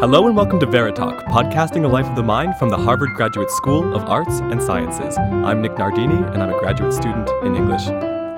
Hello 0.00 0.26
and 0.26 0.36
welcome 0.36 0.58
to 0.60 0.66
Veritalk, 0.66 1.24
podcasting 1.26 1.84
a 1.84 1.88
life 1.88 2.06
of 2.06 2.16
the 2.16 2.22
mind 2.22 2.56
from 2.58 2.68
the 2.68 2.76
Harvard 2.76 3.14
Graduate 3.14 3.50
School 3.50 3.94
of 3.94 4.04
Arts 4.04 4.40
and 4.40 4.62
Sciences. 4.62 5.16
I'm 5.16 5.62
Nick 5.62 5.78
Nardini, 5.78 6.16
and 6.16 6.42
I'm 6.42 6.52
a 6.52 6.58
graduate 6.58 6.92
student 6.92 7.30
in 7.42 7.54
English. 7.54 7.84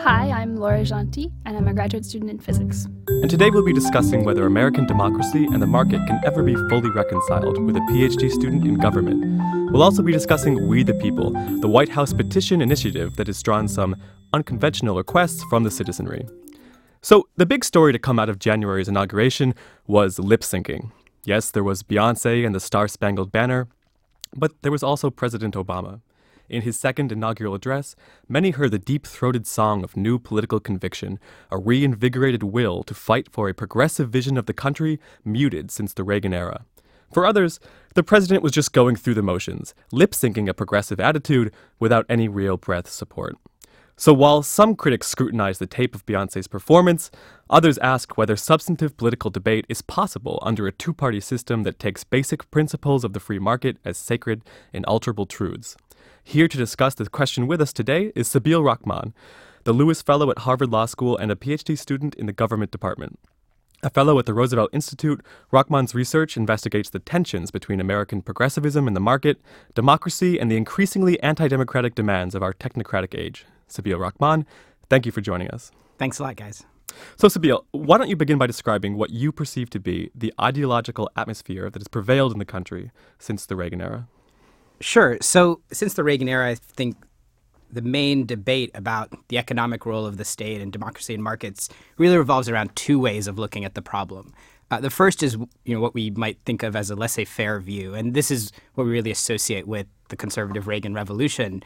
Hi, 0.04 0.30
I'm 0.30 0.56
Laura 0.56 0.82
Gentil, 0.82 1.32
and 1.44 1.56
I'm 1.56 1.66
a 1.66 1.74
graduate 1.74 2.04
student 2.04 2.30
in 2.30 2.38
physics. 2.38 2.86
And 3.08 3.30
today 3.30 3.50
we'll 3.50 3.64
be 3.64 3.72
discussing 3.72 4.24
whether 4.24 4.46
American 4.46 4.86
democracy 4.86 5.46
and 5.46 5.60
the 5.60 5.66
market 5.66 6.06
can 6.06 6.20
ever 6.24 6.42
be 6.42 6.54
fully 6.68 6.90
reconciled 6.90 7.60
with 7.64 7.76
a 7.76 7.80
PhD 7.80 8.30
student 8.30 8.64
in 8.64 8.76
government. 8.76 9.72
We'll 9.72 9.82
also 9.82 10.02
be 10.02 10.12
discussing 10.12 10.68
We 10.68 10.84
the 10.84 10.94
People, 10.94 11.30
the 11.60 11.68
White 11.68 11.88
House 11.88 12.12
petition 12.12 12.60
initiative 12.60 13.16
that 13.16 13.26
has 13.26 13.42
drawn 13.42 13.66
some 13.66 13.96
unconventional 14.32 14.96
requests 14.96 15.42
from 15.50 15.64
the 15.64 15.70
citizenry. 15.70 16.28
So, 17.00 17.28
the 17.36 17.46
big 17.46 17.64
story 17.64 17.92
to 17.92 17.98
come 17.98 18.18
out 18.18 18.28
of 18.28 18.38
January's 18.38 18.88
inauguration 18.88 19.54
was 19.86 20.18
lip 20.18 20.42
syncing. 20.42 20.90
Yes, 21.26 21.50
there 21.50 21.64
was 21.64 21.82
Beyonce 21.82 22.46
and 22.46 22.54
the 22.54 22.60
Star 22.60 22.86
Spangled 22.86 23.32
Banner, 23.32 23.66
but 24.36 24.52
there 24.62 24.70
was 24.70 24.84
also 24.84 25.10
President 25.10 25.56
Obama. 25.56 26.00
In 26.48 26.62
his 26.62 26.78
second 26.78 27.10
inaugural 27.10 27.52
address, 27.52 27.96
many 28.28 28.50
heard 28.50 28.70
the 28.70 28.78
deep 28.78 29.04
throated 29.04 29.44
song 29.44 29.82
of 29.82 29.96
new 29.96 30.20
political 30.20 30.60
conviction, 30.60 31.18
a 31.50 31.58
reinvigorated 31.58 32.44
will 32.44 32.84
to 32.84 32.94
fight 32.94 33.28
for 33.32 33.48
a 33.48 33.54
progressive 33.54 34.08
vision 34.08 34.38
of 34.38 34.46
the 34.46 34.52
country 34.52 35.00
muted 35.24 35.72
since 35.72 35.92
the 35.92 36.04
Reagan 36.04 36.32
era. 36.32 36.64
For 37.12 37.26
others, 37.26 37.58
the 37.96 38.04
president 38.04 38.44
was 38.44 38.52
just 38.52 38.72
going 38.72 38.94
through 38.94 39.14
the 39.14 39.22
motions, 39.22 39.74
lip 39.90 40.12
syncing 40.12 40.48
a 40.48 40.54
progressive 40.54 41.00
attitude 41.00 41.52
without 41.80 42.06
any 42.08 42.28
real 42.28 42.56
breath 42.56 42.88
support. 42.88 43.34
So 43.98 44.12
while 44.12 44.42
some 44.42 44.76
critics 44.76 45.06
scrutinize 45.06 45.58
the 45.58 45.66
tape 45.66 45.94
of 45.94 46.04
Beyonce's 46.04 46.48
performance, 46.48 47.10
others 47.48 47.78
ask 47.78 48.18
whether 48.18 48.36
substantive 48.36 48.94
political 48.98 49.30
debate 49.30 49.64
is 49.70 49.80
possible 49.80 50.38
under 50.42 50.66
a 50.66 50.72
two 50.72 50.92
party 50.92 51.18
system 51.18 51.62
that 51.62 51.78
takes 51.78 52.04
basic 52.04 52.50
principles 52.50 53.04
of 53.04 53.14
the 53.14 53.20
free 53.20 53.38
market 53.38 53.78
as 53.86 53.96
sacred, 53.96 54.42
inalterable 54.74 55.24
truths. 55.24 55.78
Here 56.22 56.46
to 56.46 56.58
discuss 56.58 56.94
this 56.94 57.08
question 57.08 57.46
with 57.46 57.58
us 57.62 57.72
today 57.72 58.12
is 58.14 58.28
Sabeel 58.28 58.62
Rahman, 58.62 59.14
the 59.64 59.72
Lewis 59.72 60.02
Fellow 60.02 60.30
at 60.30 60.40
Harvard 60.40 60.70
Law 60.70 60.84
School 60.84 61.16
and 61.16 61.32
a 61.32 61.36
PhD 61.36 61.78
student 61.78 62.14
in 62.16 62.26
the 62.26 62.34
government 62.34 62.72
department. 62.72 63.18
A 63.82 63.88
fellow 63.88 64.18
at 64.18 64.26
the 64.26 64.34
Roosevelt 64.34 64.70
Institute, 64.74 65.24
Rahman's 65.50 65.94
research 65.94 66.36
investigates 66.36 66.90
the 66.90 66.98
tensions 66.98 67.50
between 67.50 67.80
American 67.80 68.20
progressivism 68.20 68.86
and 68.86 68.94
the 68.94 69.00
market, 69.00 69.40
democracy, 69.74 70.38
and 70.38 70.50
the 70.50 70.56
increasingly 70.56 71.18
anti 71.22 71.48
democratic 71.48 71.94
demands 71.94 72.34
of 72.34 72.42
our 72.42 72.52
technocratic 72.52 73.18
age. 73.18 73.46
Sabeel 73.68 73.98
Rahman, 73.98 74.46
thank 74.88 75.06
you 75.06 75.12
for 75.12 75.20
joining 75.20 75.48
us. 75.48 75.70
Thanks 75.98 76.18
a 76.18 76.22
lot, 76.22 76.36
guys. 76.36 76.64
So, 77.16 77.28
Sabeel, 77.28 77.64
why 77.72 77.98
don't 77.98 78.08
you 78.08 78.16
begin 78.16 78.38
by 78.38 78.46
describing 78.46 78.96
what 78.96 79.10
you 79.10 79.32
perceive 79.32 79.70
to 79.70 79.80
be 79.80 80.10
the 80.14 80.32
ideological 80.40 81.10
atmosphere 81.16 81.68
that 81.70 81.80
has 81.80 81.88
prevailed 81.88 82.32
in 82.32 82.38
the 82.38 82.44
country 82.44 82.90
since 83.18 83.46
the 83.46 83.56
Reagan 83.56 83.80
era? 83.80 84.08
Sure. 84.80 85.18
So, 85.20 85.60
since 85.72 85.94
the 85.94 86.04
Reagan 86.04 86.28
era, 86.28 86.50
I 86.50 86.54
think 86.54 86.96
the 87.70 87.82
main 87.82 88.24
debate 88.24 88.70
about 88.74 89.12
the 89.28 89.38
economic 89.38 89.84
role 89.84 90.06
of 90.06 90.16
the 90.16 90.24
state 90.24 90.60
and 90.60 90.72
democracy 90.72 91.14
and 91.14 91.22
markets 91.22 91.68
really 91.98 92.16
revolves 92.16 92.48
around 92.48 92.74
two 92.76 92.98
ways 92.98 93.26
of 93.26 93.38
looking 93.38 93.64
at 93.64 93.74
the 93.74 93.82
problem. 93.82 94.32
Uh, 94.70 94.80
the 94.80 94.90
first 94.90 95.22
is, 95.22 95.36
you 95.64 95.74
know, 95.74 95.80
what 95.80 95.94
we 95.94 96.10
might 96.10 96.38
think 96.44 96.62
of 96.62 96.74
as 96.74 96.90
a 96.90 96.96
laissez-faire 96.96 97.60
view, 97.60 97.94
and 97.94 98.14
this 98.14 98.30
is 98.30 98.52
what 98.74 98.84
we 98.84 98.90
really 98.90 99.10
associate 99.10 99.66
with 99.66 99.86
the 100.08 100.16
conservative 100.16 100.66
Reagan 100.66 100.94
revolution. 100.94 101.62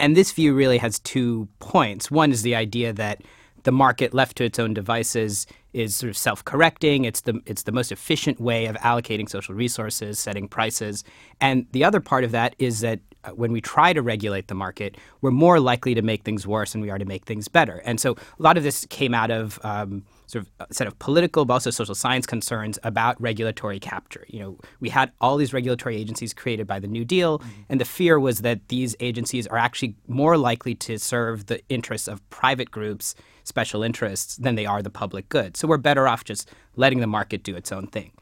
And 0.00 0.16
this 0.16 0.32
view 0.32 0.54
really 0.54 0.78
has 0.78 0.98
two 1.00 1.48
points. 1.58 2.10
One 2.10 2.30
is 2.30 2.42
the 2.42 2.54
idea 2.54 2.92
that 2.92 3.22
the 3.64 3.72
market 3.72 4.14
left 4.14 4.36
to 4.36 4.44
its 4.44 4.58
own 4.58 4.72
devices 4.72 5.46
is 5.72 5.96
sort 5.96 6.10
of 6.10 6.16
self-correcting. 6.16 7.04
It's 7.04 7.22
the 7.22 7.40
it's 7.44 7.64
the 7.64 7.72
most 7.72 7.92
efficient 7.92 8.40
way 8.40 8.66
of 8.66 8.76
allocating 8.76 9.28
social 9.28 9.54
resources, 9.54 10.18
setting 10.18 10.48
prices. 10.48 11.04
And 11.40 11.66
the 11.72 11.84
other 11.84 12.00
part 12.00 12.24
of 12.24 12.30
that 12.30 12.54
is 12.58 12.80
that 12.80 13.00
uh, 13.24 13.30
when 13.30 13.52
we 13.52 13.60
try 13.60 13.92
to 13.92 14.00
regulate 14.00 14.46
the 14.46 14.54
market, 14.54 14.96
we're 15.20 15.32
more 15.32 15.58
likely 15.60 15.94
to 15.94 16.02
make 16.02 16.22
things 16.22 16.46
worse 16.46 16.72
than 16.72 16.80
we 16.80 16.90
are 16.90 16.98
to 16.98 17.04
make 17.04 17.24
things 17.24 17.48
better. 17.48 17.82
And 17.84 18.00
so 18.00 18.12
a 18.12 18.42
lot 18.42 18.56
of 18.56 18.62
this 18.62 18.86
came 18.86 19.12
out 19.12 19.30
of 19.30 19.58
um, 19.64 20.04
sort 20.28 20.44
of 20.44 20.68
a 20.70 20.72
set 20.72 20.86
of 20.86 20.96
political 20.98 21.44
but 21.44 21.54
also 21.54 21.70
social 21.70 21.94
science 21.94 22.26
concerns 22.26 22.78
about 22.84 23.20
regulatory 23.20 23.80
capture. 23.80 24.24
You 24.28 24.40
know, 24.40 24.58
we 24.78 24.90
had 24.90 25.10
all 25.20 25.36
these 25.36 25.52
regulatory 25.52 25.96
agencies 25.96 26.32
created 26.32 26.66
by 26.66 26.78
the 26.78 26.86
New 26.86 27.04
Deal, 27.04 27.38
mm-hmm. 27.38 27.62
and 27.70 27.80
the 27.80 27.84
fear 27.84 28.20
was 28.20 28.42
that 28.42 28.68
these 28.68 28.94
agencies 29.00 29.46
are 29.46 29.58
actually 29.58 29.96
more 30.06 30.36
likely 30.36 30.74
to 30.76 30.98
serve 30.98 31.46
the 31.46 31.60
interests 31.68 32.06
of 32.06 32.16
private 32.30 32.70
groups, 32.70 33.14
special 33.42 33.82
interests, 33.82 34.36
than 34.36 34.54
they 34.54 34.66
are 34.66 34.82
the 34.82 34.90
public 34.90 35.28
good. 35.30 35.56
So 35.56 35.66
we're 35.66 35.78
better 35.78 36.06
off 36.06 36.24
just 36.24 36.50
letting 36.76 37.00
the 37.00 37.06
market 37.06 37.42
do 37.42 37.56
its 37.56 37.72
own 37.72 37.86
thing. 37.86 38.12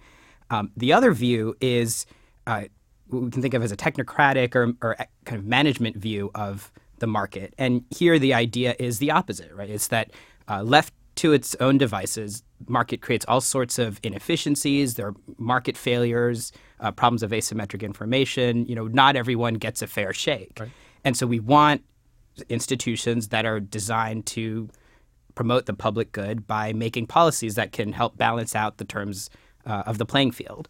Um, 0.48 0.70
the 0.76 0.92
other 0.92 1.12
view 1.12 1.56
is 1.60 2.06
uh, 2.46 2.64
what 3.08 3.22
we 3.22 3.30
can 3.30 3.42
think 3.42 3.54
of 3.54 3.62
as 3.62 3.72
a 3.72 3.76
technocratic 3.76 4.54
or, 4.54 4.74
or 4.80 4.96
kind 5.24 5.40
of 5.40 5.44
management 5.44 5.96
view 5.96 6.30
of 6.34 6.70
the 6.98 7.06
market. 7.06 7.52
And 7.58 7.84
here 7.90 8.18
the 8.18 8.32
idea 8.32 8.74
is 8.78 8.98
the 8.98 9.10
opposite, 9.10 9.52
right? 9.52 9.68
It's 9.68 9.88
that 9.88 10.12
uh, 10.48 10.62
left 10.62 10.94
to 11.16 11.32
its 11.32 11.54
own 11.60 11.78
devices, 11.78 12.42
market 12.68 13.00
creates 13.00 13.24
all 13.26 13.40
sorts 13.40 13.78
of 13.78 13.98
inefficiencies. 14.02 14.94
There 14.94 15.08
are 15.08 15.14
market 15.38 15.76
failures, 15.76 16.52
uh, 16.80 16.92
problems 16.92 17.22
of 17.22 17.30
asymmetric 17.30 17.82
information. 17.82 18.66
You 18.66 18.74
know, 18.74 18.86
not 18.86 19.16
everyone 19.16 19.54
gets 19.54 19.82
a 19.82 19.86
fair 19.86 20.12
shake, 20.12 20.58
right. 20.60 20.70
and 21.04 21.16
so 21.16 21.26
we 21.26 21.40
want 21.40 21.82
institutions 22.48 23.28
that 23.28 23.46
are 23.46 23.60
designed 23.60 24.26
to 24.26 24.68
promote 25.34 25.66
the 25.66 25.74
public 25.74 26.12
good 26.12 26.46
by 26.46 26.72
making 26.72 27.06
policies 27.06 27.54
that 27.54 27.72
can 27.72 27.92
help 27.92 28.16
balance 28.16 28.54
out 28.54 28.78
the 28.78 28.84
terms 28.84 29.30
uh, 29.64 29.82
of 29.86 29.98
the 29.98 30.06
playing 30.06 30.30
field. 30.30 30.68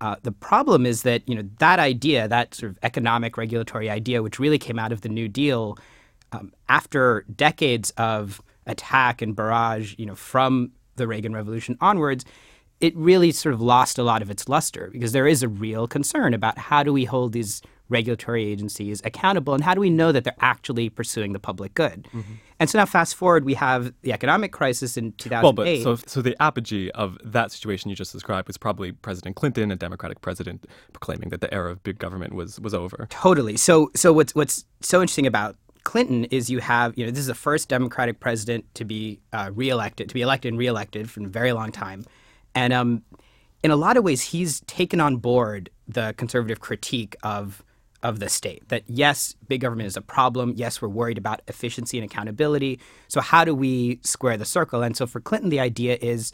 Uh, 0.00 0.16
the 0.22 0.32
problem 0.32 0.84
is 0.84 1.02
that 1.02 1.26
you 1.26 1.34
know 1.34 1.48
that 1.58 1.78
idea, 1.78 2.28
that 2.28 2.54
sort 2.54 2.70
of 2.70 2.78
economic 2.82 3.38
regulatory 3.38 3.88
idea, 3.88 4.22
which 4.22 4.38
really 4.38 4.58
came 4.58 4.78
out 4.78 4.92
of 4.92 5.00
the 5.00 5.08
New 5.08 5.28
Deal, 5.28 5.78
um, 6.32 6.52
after 6.68 7.24
decades 7.34 7.90
of 7.92 8.40
attack 8.66 9.22
and 9.22 9.34
barrage, 9.36 9.94
you 9.98 10.06
know, 10.06 10.14
from 10.14 10.72
the 10.96 11.06
Reagan 11.06 11.34
Revolution 11.34 11.76
onwards, 11.80 12.24
it 12.80 12.96
really 12.96 13.32
sort 13.32 13.54
of 13.54 13.60
lost 13.60 13.98
a 13.98 14.02
lot 14.02 14.22
of 14.22 14.30
its 14.30 14.48
luster 14.48 14.90
because 14.92 15.12
there 15.12 15.26
is 15.26 15.42
a 15.42 15.48
real 15.48 15.86
concern 15.86 16.34
about 16.34 16.58
how 16.58 16.82
do 16.82 16.92
we 16.92 17.04
hold 17.04 17.32
these 17.32 17.62
regulatory 17.88 18.44
agencies 18.44 19.00
accountable 19.04 19.54
and 19.54 19.62
how 19.62 19.72
do 19.72 19.80
we 19.80 19.90
know 19.90 20.10
that 20.10 20.24
they're 20.24 20.34
actually 20.40 20.88
pursuing 20.88 21.32
the 21.32 21.38
public 21.38 21.72
good. 21.74 22.08
Mm-hmm. 22.12 22.32
And 22.58 22.68
so 22.68 22.78
now 22.78 22.86
fast 22.86 23.14
forward 23.14 23.44
we 23.44 23.54
have 23.54 23.92
the 24.02 24.12
economic 24.12 24.52
crisis 24.52 24.96
in 24.96 25.12
2008. 25.12 25.44
Well, 25.44 25.52
but 25.52 26.00
so 26.00 26.04
so 26.06 26.22
the 26.22 26.36
apogee 26.42 26.90
of 26.90 27.18
that 27.24 27.52
situation 27.52 27.90
you 27.90 27.96
just 27.96 28.12
described 28.12 28.48
was 28.48 28.56
probably 28.56 28.92
President 28.92 29.36
Clinton, 29.36 29.70
a 29.70 29.76
democratic 29.76 30.20
president 30.20 30.66
proclaiming 30.92 31.28
that 31.28 31.40
the 31.40 31.52
era 31.54 31.70
of 31.70 31.82
big 31.82 31.98
government 31.98 32.34
was 32.34 32.58
was 32.60 32.74
over. 32.74 33.06
Totally. 33.10 33.56
So 33.56 33.90
so 33.94 34.12
what's 34.12 34.34
what's 34.34 34.64
so 34.80 35.00
interesting 35.00 35.26
about 35.26 35.56
Clinton 35.86 36.24
is 36.24 36.50
you 36.50 36.58
have, 36.58 36.98
you 36.98 37.06
know, 37.06 37.12
this 37.12 37.20
is 37.20 37.28
the 37.28 37.34
first 37.34 37.68
Democratic 37.68 38.18
president 38.18 38.64
to 38.74 38.84
be 38.84 39.20
uh, 39.32 39.52
reelected, 39.54 40.08
to 40.08 40.14
be 40.14 40.20
elected 40.20 40.52
and 40.52 40.58
reelected 40.58 41.08
for 41.08 41.22
a 41.22 41.28
very 41.28 41.52
long 41.52 41.70
time. 41.70 42.04
And 42.56 42.72
um, 42.72 43.04
in 43.62 43.70
a 43.70 43.76
lot 43.76 43.96
of 43.96 44.02
ways, 44.02 44.20
he's 44.20 44.60
taken 44.62 45.00
on 45.00 45.18
board 45.18 45.70
the 45.86 46.12
conservative 46.18 46.58
critique 46.58 47.14
of 47.22 47.62
of 48.02 48.18
the 48.18 48.28
state. 48.28 48.68
That 48.68 48.82
yes, 48.88 49.36
big 49.46 49.60
government 49.60 49.86
is 49.86 49.96
a 49.96 50.00
problem. 50.02 50.54
Yes, 50.56 50.82
we're 50.82 50.88
worried 50.88 51.18
about 51.18 51.40
efficiency 51.46 51.96
and 51.98 52.04
accountability. 52.04 52.80
So 53.06 53.20
how 53.20 53.44
do 53.44 53.54
we 53.54 54.00
square 54.02 54.36
the 54.36 54.44
circle? 54.44 54.82
And 54.82 54.96
so 54.96 55.06
for 55.06 55.20
Clinton, 55.20 55.50
the 55.50 55.60
idea 55.60 55.98
is 56.02 56.32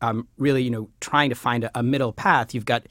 um, 0.00 0.26
really, 0.38 0.62
you 0.64 0.70
know, 0.70 0.90
trying 1.00 1.28
to 1.28 1.36
find 1.36 1.64
a, 1.64 1.70
a 1.78 1.84
middle 1.84 2.12
path. 2.12 2.52
You've 2.52 2.66
got 2.66 2.86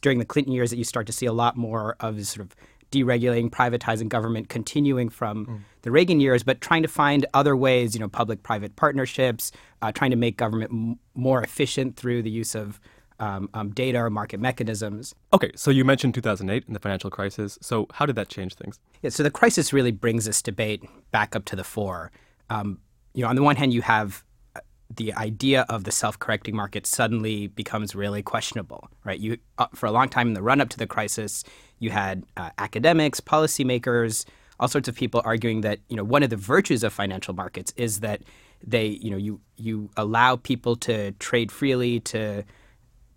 during 0.00 0.18
the 0.18 0.24
Clinton 0.24 0.52
years 0.52 0.70
that 0.70 0.78
you 0.78 0.84
start 0.84 1.06
to 1.06 1.12
see 1.12 1.26
a 1.26 1.32
lot 1.32 1.56
more 1.56 1.96
of 2.00 2.24
sort 2.26 2.44
of 2.44 2.56
deregulating, 2.94 3.50
privatizing 3.50 4.08
government, 4.08 4.48
continuing 4.48 5.08
from 5.08 5.46
mm. 5.46 5.60
the 5.82 5.90
Reagan 5.90 6.20
years, 6.20 6.42
but 6.42 6.60
trying 6.60 6.82
to 6.82 6.88
find 6.88 7.26
other 7.34 7.56
ways, 7.56 7.94
you 7.94 8.00
know, 8.00 8.08
public-private 8.08 8.76
partnerships, 8.76 9.50
uh, 9.82 9.90
trying 9.92 10.10
to 10.10 10.16
make 10.16 10.36
government 10.36 10.70
m- 10.70 10.98
more 11.14 11.42
efficient 11.42 11.96
through 11.96 12.22
the 12.22 12.30
use 12.30 12.54
of 12.54 12.80
um, 13.20 13.48
um, 13.54 13.70
data 13.70 13.98
or 13.98 14.10
market 14.10 14.40
mechanisms. 14.40 15.14
Okay, 15.32 15.50
so 15.54 15.70
you 15.70 15.84
mentioned 15.84 16.14
2008 16.14 16.66
and 16.66 16.74
the 16.74 16.80
financial 16.80 17.10
crisis. 17.10 17.58
So 17.62 17.86
how 17.92 18.06
did 18.06 18.16
that 18.16 18.28
change 18.28 18.54
things? 18.54 18.78
Yeah, 19.02 19.10
so 19.10 19.22
the 19.22 19.30
crisis 19.30 19.72
really 19.72 19.92
brings 19.92 20.24
this 20.24 20.42
debate 20.42 20.82
back 21.10 21.36
up 21.36 21.44
to 21.46 21.56
the 21.56 21.64
fore. 21.64 22.10
Um, 22.50 22.78
you 23.14 23.22
know, 23.22 23.28
on 23.28 23.36
the 23.36 23.42
one 23.42 23.56
hand, 23.56 23.72
you 23.72 23.82
have 23.82 24.24
uh, 24.56 24.60
the 24.94 25.14
idea 25.14 25.64
of 25.68 25.84
the 25.84 25.92
self-correcting 25.92 26.54
market 26.54 26.86
suddenly 26.86 27.46
becomes 27.46 27.94
really 27.94 28.22
questionable, 28.22 28.88
right? 29.04 29.20
You, 29.20 29.38
uh, 29.58 29.66
for 29.74 29.86
a 29.86 29.92
long 29.92 30.08
time 30.08 30.28
in 30.28 30.34
the 30.34 30.42
run-up 30.42 30.68
to 30.70 30.78
the 30.78 30.86
crisis, 30.86 31.44
you 31.84 31.90
had 31.90 32.24
uh, 32.38 32.50
academics, 32.58 33.20
policymakers, 33.20 34.24
all 34.58 34.68
sorts 34.68 34.88
of 34.88 34.94
people 34.94 35.20
arguing 35.24 35.60
that 35.60 35.80
you 35.88 35.96
know 35.96 36.04
one 36.04 36.22
of 36.22 36.30
the 36.30 36.36
virtues 36.36 36.82
of 36.82 36.92
financial 36.92 37.34
markets 37.34 37.72
is 37.76 38.00
that 38.00 38.22
they 38.66 38.86
you 38.86 39.10
know 39.10 39.16
you 39.16 39.40
you 39.56 39.90
allow 39.96 40.36
people 40.36 40.74
to 40.76 41.12
trade 41.12 41.52
freely 41.52 42.00
to 42.00 42.42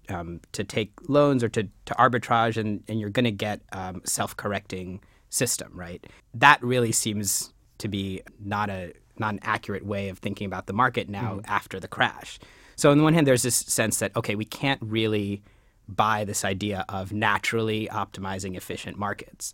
um, 0.09 0.39
to 0.53 0.63
take 0.63 0.91
loans 1.09 1.43
or 1.43 1.49
to, 1.49 1.63
to 1.85 1.93
arbitrage 1.95 2.55
and, 2.55 2.81
and 2.87 2.99
you're 2.99 3.09
going 3.09 3.25
to 3.25 3.31
get 3.31 3.61
um, 3.73 4.01
self-correcting 4.05 5.01
system 5.29 5.71
right 5.73 6.07
that 6.33 6.61
really 6.63 6.91
seems 6.91 7.53
to 7.77 7.87
be 7.87 8.21
not 8.39 8.69
a 8.69 8.93
not 9.19 9.33
an 9.33 9.39
accurate 9.43 9.85
way 9.85 10.09
of 10.09 10.17
thinking 10.19 10.47
about 10.47 10.65
the 10.65 10.73
market 10.73 11.07
now 11.07 11.35
mm-hmm. 11.35 11.51
after 11.51 11.79
the 11.79 11.87
crash 11.87 12.39
so 12.75 12.89
on 12.91 12.97
the 12.97 13.03
one 13.03 13.13
hand 13.13 13.27
there's 13.27 13.43
this 13.43 13.55
sense 13.55 13.99
that 13.99 14.15
okay 14.15 14.35
we 14.35 14.45
can't 14.45 14.81
really 14.81 15.43
buy 15.87 16.25
this 16.25 16.43
idea 16.43 16.85
of 16.89 17.11
naturally 17.11 17.87
optimizing 17.91 18.55
efficient 18.55 18.97
markets. 18.97 19.53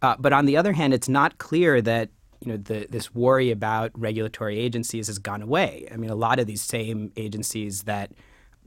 Uh, 0.00 0.16
but 0.18 0.32
on 0.32 0.46
the 0.46 0.56
other 0.56 0.72
hand, 0.72 0.94
it's 0.94 1.08
not 1.08 1.38
clear 1.38 1.80
that 1.82 2.10
you 2.40 2.52
know 2.52 2.56
the, 2.56 2.86
this 2.90 3.14
worry 3.14 3.50
about 3.50 3.92
regulatory 3.94 4.58
agencies 4.58 5.06
has 5.06 5.18
gone 5.18 5.42
away. 5.42 5.88
I 5.92 5.96
mean, 5.96 6.10
a 6.10 6.16
lot 6.16 6.38
of 6.38 6.46
these 6.46 6.62
same 6.62 7.12
agencies 7.16 7.82
that 7.82 8.10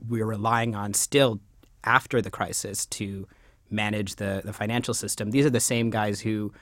we're 0.08 0.26
relying 0.26 0.74
on 0.74 0.94
still 0.94 1.40
after 1.84 2.20
the 2.20 2.30
crisis 2.30 2.86
to 2.86 3.26
manage 3.70 4.16
the, 4.16 4.42
the 4.44 4.52
financial 4.52 4.94
system. 4.94 5.30
These 5.30 5.46
are 5.46 5.50
the 5.50 5.60
same 5.60 5.90
guys 5.90 6.20
who 6.20 6.52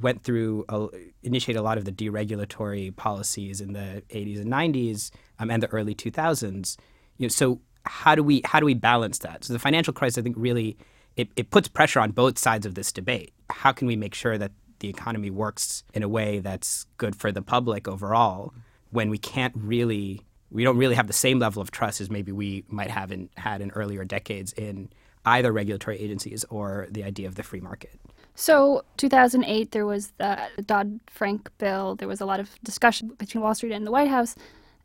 went 0.00 0.22
through, 0.22 0.64
a, 0.68 0.88
initiated 1.22 1.60
a 1.60 1.62
lot 1.62 1.78
of 1.78 1.84
the 1.84 1.92
deregulatory 1.92 2.94
policies 2.96 3.60
in 3.60 3.72
the 3.72 4.02
80s 4.10 4.40
and 4.40 4.52
90s 4.52 5.10
um, 5.38 5.50
and 5.50 5.62
the 5.62 5.68
early 5.68 5.94
2000s. 5.94 6.76
You 7.18 7.26
know, 7.26 7.28
so 7.28 7.60
how 7.86 8.14
do 8.14 8.22
we 8.22 8.42
how 8.44 8.60
do 8.60 8.66
we 8.66 8.74
balance 8.74 9.18
that? 9.18 9.44
So 9.44 9.52
the 9.52 9.58
financial 9.58 9.92
crisis, 9.92 10.18
I 10.18 10.22
think, 10.22 10.36
really 10.38 10.76
it, 11.16 11.28
it 11.36 11.50
puts 11.50 11.68
pressure 11.68 12.00
on 12.00 12.10
both 12.10 12.38
sides 12.38 12.66
of 12.66 12.74
this 12.74 12.90
debate. 12.92 13.32
How 13.50 13.72
can 13.72 13.86
we 13.86 13.96
make 13.96 14.14
sure 14.14 14.36
that 14.38 14.52
the 14.80 14.88
economy 14.88 15.30
works 15.30 15.84
in 15.94 16.02
a 16.02 16.08
way 16.08 16.40
that's 16.40 16.86
good 16.98 17.14
for 17.14 17.30
the 17.30 17.42
public 17.42 17.86
overall 17.86 18.52
when 18.90 19.10
we 19.10 19.18
can't 19.18 19.54
really 19.56 20.22
we 20.50 20.62
don't 20.62 20.76
really 20.76 20.94
have 20.94 21.06
the 21.08 21.12
same 21.12 21.38
level 21.38 21.60
of 21.60 21.70
trust 21.70 22.00
as 22.00 22.10
maybe 22.10 22.30
we 22.30 22.64
might 22.68 22.90
have 22.90 23.10
in, 23.10 23.28
had 23.36 23.60
in 23.60 23.70
earlier 23.72 24.04
decades 24.04 24.52
in 24.52 24.88
either 25.26 25.52
regulatory 25.52 25.98
agencies 25.98 26.44
or 26.48 26.86
the 26.90 27.02
idea 27.02 27.26
of 27.26 27.34
the 27.34 27.42
free 27.42 27.60
market. 27.60 27.98
So, 28.36 28.84
2008, 28.96 29.70
there 29.72 29.86
was 29.86 30.12
the 30.18 30.38
Dodd 30.64 31.00
Frank 31.08 31.50
bill. 31.58 31.96
There 31.96 32.08
was 32.08 32.20
a 32.20 32.26
lot 32.26 32.40
of 32.40 32.50
discussion 32.62 33.08
between 33.18 33.42
Wall 33.42 33.54
Street 33.54 33.72
and 33.72 33.86
the 33.86 33.90
White 33.90 34.08
House. 34.08 34.36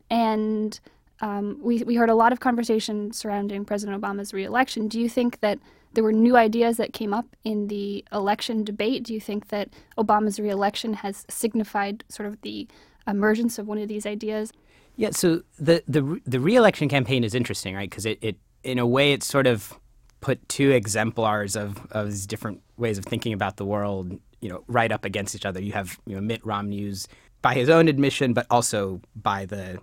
And 0.08 0.78
um, 1.20 1.58
we, 1.60 1.82
we 1.84 1.94
heard 1.94 2.10
a 2.10 2.14
lot 2.14 2.32
of 2.32 2.40
conversation 2.40 3.12
surrounding 3.12 3.64
President 3.64 4.00
Obama's 4.00 4.32
reelection. 4.32 4.88
Do 4.88 5.00
you 5.00 5.08
think 5.08 5.40
that 5.40 5.58
there 5.92 6.04
were 6.04 6.12
new 6.12 6.36
ideas 6.36 6.76
that 6.76 6.92
came 6.92 7.12
up 7.12 7.26
in 7.44 7.68
the 7.68 8.04
election 8.12 8.64
debate? 8.64 9.02
Do 9.02 9.12
you 9.12 9.20
think 9.20 9.48
that 9.48 9.70
Obama's 9.98 10.38
reelection 10.38 10.94
has 10.94 11.24
signified 11.28 12.04
sort 12.08 12.28
of 12.28 12.40
the 12.42 12.68
emergence 13.06 13.58
of 13.58 13.66
one 13.66 13.78
of 13.78 13.88
these 13.88 14.06
ideas? 14.06 14.52
Yeah, 14.96 15.10
so 15.10 15.42
the 15.58 15.82
the 15.88 16.20
the 16.26 16.40
reelection 16.40 16.88
campaign 16.88 17.24
is 17.24 17.34
interesting, 17.34 17.74
right? 17.74 17.88
Because 17.88 18.06
it, 18.06 18.18
it 18.20 18.36
in 18.62 18.78
a 18.78 18.86
way 18.86 19.12
it 19.12 19.22
sort 19.22 19.46
of 19.46 19.78
put 20.20 20.46
two 20.48 20.70
exemplars 20.70 21.56
of, 21.56 21.86
of 21.92 22.10
these 22.10 22.26
different 22.26 22.60
ways 22.76 22.98
of 22.98 23.04
thinking 23.06 23.32
about 23.32 23.56
the 23.56 23.64
world, 23.64 24.18
you 24.40 24.48
know, 24.50 24.62
right 24.66 24.92
up 24.92 25.04
against 25.04 25.34
each 25.34 25.46
other. 25.46 25.62
You 25.62 25.72
have 25.72 25.98
you 26.06 26.14
know 26.14 26.20
Mitt 26.20 26.44
Romney's 26.44 27.08
by 27.42 27.54
his 27.54 27.70
own 27.70 27.88
admission, 27.88 28.34
but 28.34 28.46
also 28.50 29.00
by 29.16 29.46
the 29.46 29.80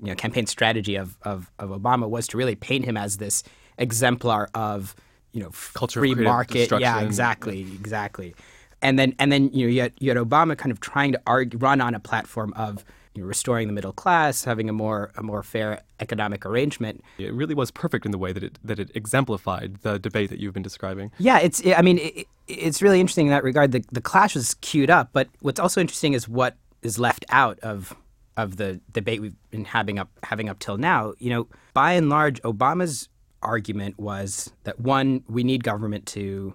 you 0.00 0.08
know 0.08 0.14
campaign 0.14 0.46
strategy 0.46 0.96
of, 0.96 1.16
of, 1.22 1.50
of 1.58 1.70
Obama 1.70 2.08
was 2.08 2.26
to 2.28 2.36
really 2.36 2.54
paint 2.54 2.84
him 2.84 2.96
as 2.96 3.18
this 3.18 3.42
exemplar 3.78 4.48
of 4.54 4.94
you 5.32 5.42
know 5.42 5.50
Culture 5.74 6.00
free 6.00 6.14
market. 6.14 6.70
Yeah, 6.80 7.00
exactly, 7.00 7.62
exactly. 7.62 8.34
And 8.82 8.98
then 8.98 9.14
and 9.18 9.30
then 9.30 9.50
you 9.52 9.66
know 9.66 9.72
you 9.72 9.80
had, 9.82 9.92
you 9.98 10.10
had 10.10 10.18
Obama 10.18 10.56
kind 10.56 10.70
of 10.70 10.80
trying 10.80 11.12
to 11.12 11.20
argue, 11.26 11.58
run 11.58 11.80
on 11.80 11.94
a 11.94 12.00
platform 12.00 12.52
of 12.56 12.84
you 13.14 13.22
know, 13.22 13.28
restoring 13.28 13.66
the 13.66 13.72
middle 13.72 13.92
class, 13.92 14.44
having 14.44 14.68
a 14.68 14.72
more 14.72 15.10
a 15.16 15.22
more 15.22 15.42
fair 15.42 15.82
economic 15.98 16.46
arrangement. 16.46 17.02
It 17.18 17.32
really 17.32 17.54
was 17.54 17.70
perfect 17.70 18.06
in 18.06 18.12
the 18.12 18.18
way 18.18 18.32
that 18.32 18.42
it 18.42 18.58
that 18.64 18.78
it 18.78 18.90
exemplified 18.94 19.78
the 19.82 19.98
debate 19.98 20.30
that 20.30 20.38
you've 20.38 20.54
been 20.54 20.62
describing. 20.62 21.10
Yeah, 21.18 21.38
it's. 21.38 21.62
I 21.66 21.82
mean, 21.82 21.98
it, 21.98 22.26
it's 22.46 22.82
really 22.82 23.00
interesting 23.00 23.26
in 23.26 23.32
that 23.32 23.44
regard. 23.44 23.72
The 23.72 23.84
the 23.90 24.00
clash 24.00 24.34
was 24.34 24.54
queued 24.54 24.90
up, 24.90 25.10
but 25.12 25.28
what's 25.40 25.60
also 25.60 25.80
interesting 25.80 26.14
is 26.14 26.28
what 26.28 26.56
is 26.82 26.98
left 26.98 27.24
out 27.30 27.58
of 27.60 27.94
of 28.42 28.56
the 28.56 28.80
debate 28.92 29.20
we've 29.20 29.34
been 29.50 29.64
having 29.64 29.98
up 29.98 30.10
having 30.22 30.48
up 30.48 30.58
till 30.58 30.76
now. 30.76 31.14
You 31.18 31.30
know, 31.30 31.48
by 31.74 31.92
and 31.92 32.08
large, 32.08 32.40
Obama's 32.42 33.08
argument 33.42 33.98
was 33.98 34.52
that 34.64 34.80
one, 34.80 35.22
we 35.28 35.44
need 35.44 35.64
government 35.64 36.06
to 36.06 36.54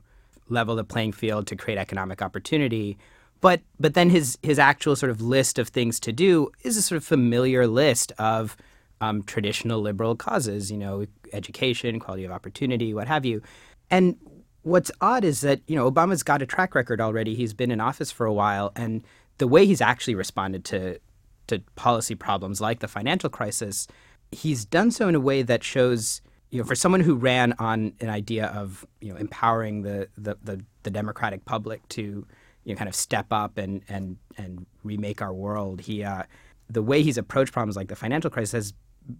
level 0.49 0.75
the 0.75 0.83
playing 0.83 1.11
field 1.11 1.47
to 1.47 1.55
create 1.55 1.77
economic 1.77 2.21
opportunity. 2.21 2.97
But 3.41 3.61
but 3.79 3.93
then 3.93 4.09
his 4.09 4.37
his 4.41 4.59
actual 4.59 4.95
sort 4.95 5.11
of 5.11 5.21
list 5.21 5.59
of 5.59 5.69
things 5.69 5.99
to 6.01 6.11
do 6.11 6.49
is 6.63 6.77
a 6.77 6.81
sort 6.81 6.97
of 6.97 7.03
familiar 7.03 7.67
list 7.67 8.11
of 8.17 8.55
um, 9.01 9.23
traditional 9.23 9.81
liberal 9.81 10.15
causes, 10.15 10.71
you 10.71 10.77
know, 10.77 11.05
education, 11.33 11.99
quality 11.99 12.23
of 12.23 12.31
opportunity, 12.31 12.93
what 12.93 13.07
have 13.07 13.25
you. 13.25 13.41
And 13.89 14.17
what's 14.63 14.89
odd 15.01 15.23
is 15.23 15.41
that 15.41 15.61
you 15.67 15.75
know 15.75 15.89
Obama's 15.89 16.23
got 16.23 16.41
a 16.41 16.45
track 16.45 16.75
record 16.75 17.01
already. 17.01 17.35
He's 17.35 17.53
been 17.53 17.71
in 17.71 17.81
office 17.81 18.11
for 18.11 18.25
a 18.25 18.33
while, 18.33 18.71
and 18.75 19.03
the 19.37 19.47
way 19.47 19.65
he's 19.65 19.81
actually 19.81 20.15
responded 20.15 20.65
to 20.65 20.99
to 21.47 21.59
policy 21.75 22.15
problems 22.15 22.61
like 22.61 22.79
the 22.79 22.87
financial 22.87 23.29
crisis, 23.29 23.87
he's 24.31 24.65
done 24.65 24.91
so 24.91 25.07
in 25.07 25.15
a 25.15 25.19
way 25.19 25.41
that 25.41 25.63
shows 25.63 26.21
you 26.51 26.59
know 26.59 26.65
for 26.65 26.75
someone 26.75 27.01
who 27.01 27.15
ran 27.15 27.53
on 27.59 27.93
an 27.99 28.09
idea 28.09 28.47
of 28.47 28.85
you 29.01 29.11
know 29.11 29.17
empowering 29.17 29.81
the 29.81 30.07
the, 30.17 30.37
the, 30.43 30.63
the 30.83 30.89
democratic 30.89 31.45
public 31.45 31.87
to 31.89 32.25
you 32.63 32.73
know 32.73 32.75
kind 32.75 32.87
of 32.87 32.95
step 32.95 33.27
up 33.31 33.57
and 33.57 33.81
and 33.89 34.17
and 34.37 34.65
remake 34.83 35.21
our 35.21 35.33
world. 35.33 35.81
He 35.81 36.03
uh, 36.03 36.23
the 36.69 36.81
way 36.81 37.01
he's 37.01 37.17
approached 37.17 37.53
problems 37.53 37.75
like 37.75 37.87
the 37.87 37.95
financial 37.95 38.29
crisis 38.29 38.51
has 38.51 38.73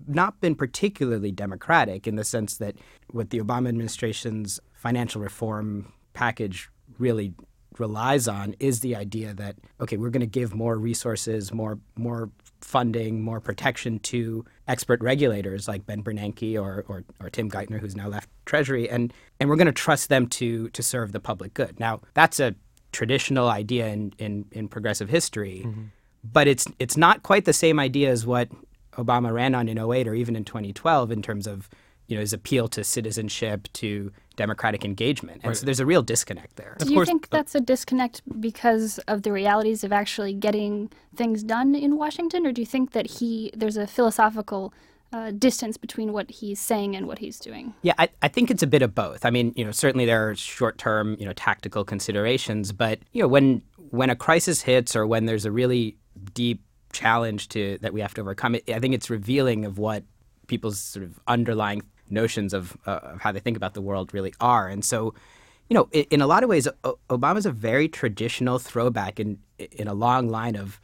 not 0.07 0.39
been 0.41 0.55
particularly 0.55 1.31
democratic 1.31 2.07
in 2.07 2.15
the 2.15 2.23
sense 2.23 2.57
that 2.57 2.75
what 3.11 3.29
the 3.29 3.39
Obama 3.39 3.69
administration's 3.69 4.59
financial 4.73 5.21
reform 5.21 5.91
package 6.13 6.69
really 6.97 7.33
relies 7.79 8.27
on 8.27 8.55
is 8.59 8.79
the 8.79 8.95
idea 8.95 9.33
that 9.33 9.55
okay, 9.81 9.97
we're 9.97 10.09
going 10.09 10.21
to 10.21 10.27
give 10.27 10.53
more 10.53 10.77
resources, 10.77 11.53
more 11.53 11.79
more 11.95 12.29
funding, 12.61 13.21
more 13.21 13.39
protection 13.39 13.99
to 13.99 14.43
expert 14.67 15.01
regulators 15.01 15.67
like 15.67 15.85
Ben 15.85 16.03
Bernanke 16.03 16.59
or, 16.59 16.83
or, 16.87 17.03
or 17.19 17.29
Tim 17.29 17.49
Geithner, 17.49 17.79
who's 17.79 17.95
now 17.95 18.07
left 18.07 18.29
Treasury, 18.45 18.89
and 18.89 19.13
and 19.39 19.49
we're 19.49 19.55
going 19.55 19.67
to 19.67 19.71
trust 19.73 20.09
them 20.09 20.27
to 20.27 20.69
to 20.69 20.83
serve 20.83 21.11
the 21.11 21.19
public 21.19 21.53
good. 21.53 21.79
Now 21.79 22.01
that's 22.13 22.39
a 22.39 22.55
traditional 22.91 23.49
idea 23.49 23.87
in 23.87 24.13
in, 24.17 24.45
in 24.51 24.67
progressive 24.67 25.09
history, 25.09 25.63
mm-hmm. 25.65 25.83
but 26.23 26.47
it's 26.47 26.65
it's 26.79 26.97
not 26.97 27.23
quite 27.23 27.45
the 27.45 27.53
same 27.53 27.79
idea 27.79 28.09
as 28.09 28.25
what 28.25 28.49
Obama 28.93 29.33
ran 29.33 29.53
on 29.53 29.67
in 29.67 29.77
08 29.77 30.07
or 30.07 30.13
even 30.13 30.35
in 30.35 30.45
2012 30.45 31.11
in 31.11 31.21
terms 31.21 31.47
of 31.47 31.69
you 32.07 32.15
know 32.15 32.21
his 32.21 32.33
appeal 32.33 32.67
to 32.69 32.83
citizenship 32.83 33.67
to 33.73 34.11
democratic 34.35 34.83
engagement. 34.83 35.37
And 35.43 35.49
right. 35.49 35.57
so 35.57 35.65
there's 35.65 35.79
a 35.79 35.85
real 35.85 36.01
disconnect 36.01 36.55
there. 36.57 36.75
Do 36.79 36.89
you 36.89 36.95
course, 36.95 37.07
think 37.07 37.29
that's 37.29 37.55
a 37.55 37.61
disconnect 37.61 38.21
because 38.39 38.99
of 39.07 39.23
the 39.23 39.31
realities 39.31 39.83
of 39.83 39.91
actually 39.91 40.33
getting 40.33 40.91
things 41.15 41.43
done 41.43 41.75
in 41.75 41.97
washington? 41.97 42.45
Or 42.45 42.51
do 42.51 42.61
you 42.61 42.65
think 42.65 42.91
that 42.91 43.07
he 43.07 43.51
there's 43.55 43.77
a 43.77 43.87
philosophical 43.87 44.73
uh, 45.13 45.31
distance 45.31 45.77
between 45.77 46.11
what 46.11 46.29
he's 46.29 46.59
saying 46.59 46.95
and 46.95 47.07
what 47.07 47.19
he's 47.19 47.39
doing? 47.39 47.73
Yeah 47.81 47.93
I, 47.97 48.09
I 48.21 48.27
think 48.27 48.51
it's 48.51 48.63
a 48.63 48.67
bit 48.67 48.81
of 48.81 48.93
both. 48.93 49.25
I 49.25 49.29
mean 49.29 49.53
you 49.55 49.65
know 49.65 49.71
certainly 49.71 50.05
there 50.05 50.29
are 50.29 50.35
short-term 50.35 51.17
you 51.19 51.25
know 51.25 51.33
tactical 51.33 51.83
considerations 51.83 52.71
but 52.71 52.99
you 53.13 53.21
know 53.21 53.27
when 53.27 53.61
when 53.89 54.09
a 54.09 54.15
crisis 54.15 54.61
hits 54.61 54.95
or 54.95 55.07
when 55.07 55.25
there's 55.25 55.45
a 55.45 55.51
really 55.51 55.97
deep 56.33 56.61
challenge 56.91 57.49
to 57.49 57.77
that 57.81 57.93
we 57.93 57.99
have 57.99 58.13
to 58.13 58.21
overcome 58.21 58.55
it, 58.55 58.69
i 58.69 58.79
think 58.79 58.93
it's 58.93 59.09
revealing 59.09 59.65
of 59.65 59.77
what 59.77 60.03
people's 60.47 60.79
sort 60.79 61.03
of 61.03 61.19
underlying 61.27 61.81
notions 62.09 62.53
of, 62.53 62.77
uh, 62.85 62.99
of 63.03 63.21
how 63.21 63.31
they 63.31 63.39
think 63.39 63.57
about 63.57 63.73
the 63.73 63.81
world 63.81 64.13
really 64.13 64.33
are. 64.39 64.67
And 64.67 64.83
so, 64.83 65.13
you 65.69 65.73
know, 65.73 65.89
in, 65.91 66.05
in 66.11 66.21
a 66.21 66.27
lot 66.27 66.43
of 66.43 66.49
ways, 66.49 66.67
o- 66.83 66.99
Obama's 67.09 67.45
a 67.45 67.51
very 67.51 67.87
traditional 67.87 68.59
throwback 68.59 69.19
in 69.19 69.39
in 69.57 69.87
a 69.87 69.93
long 69.93 70.27
line 70.27 70.55
of, 70.55 70.79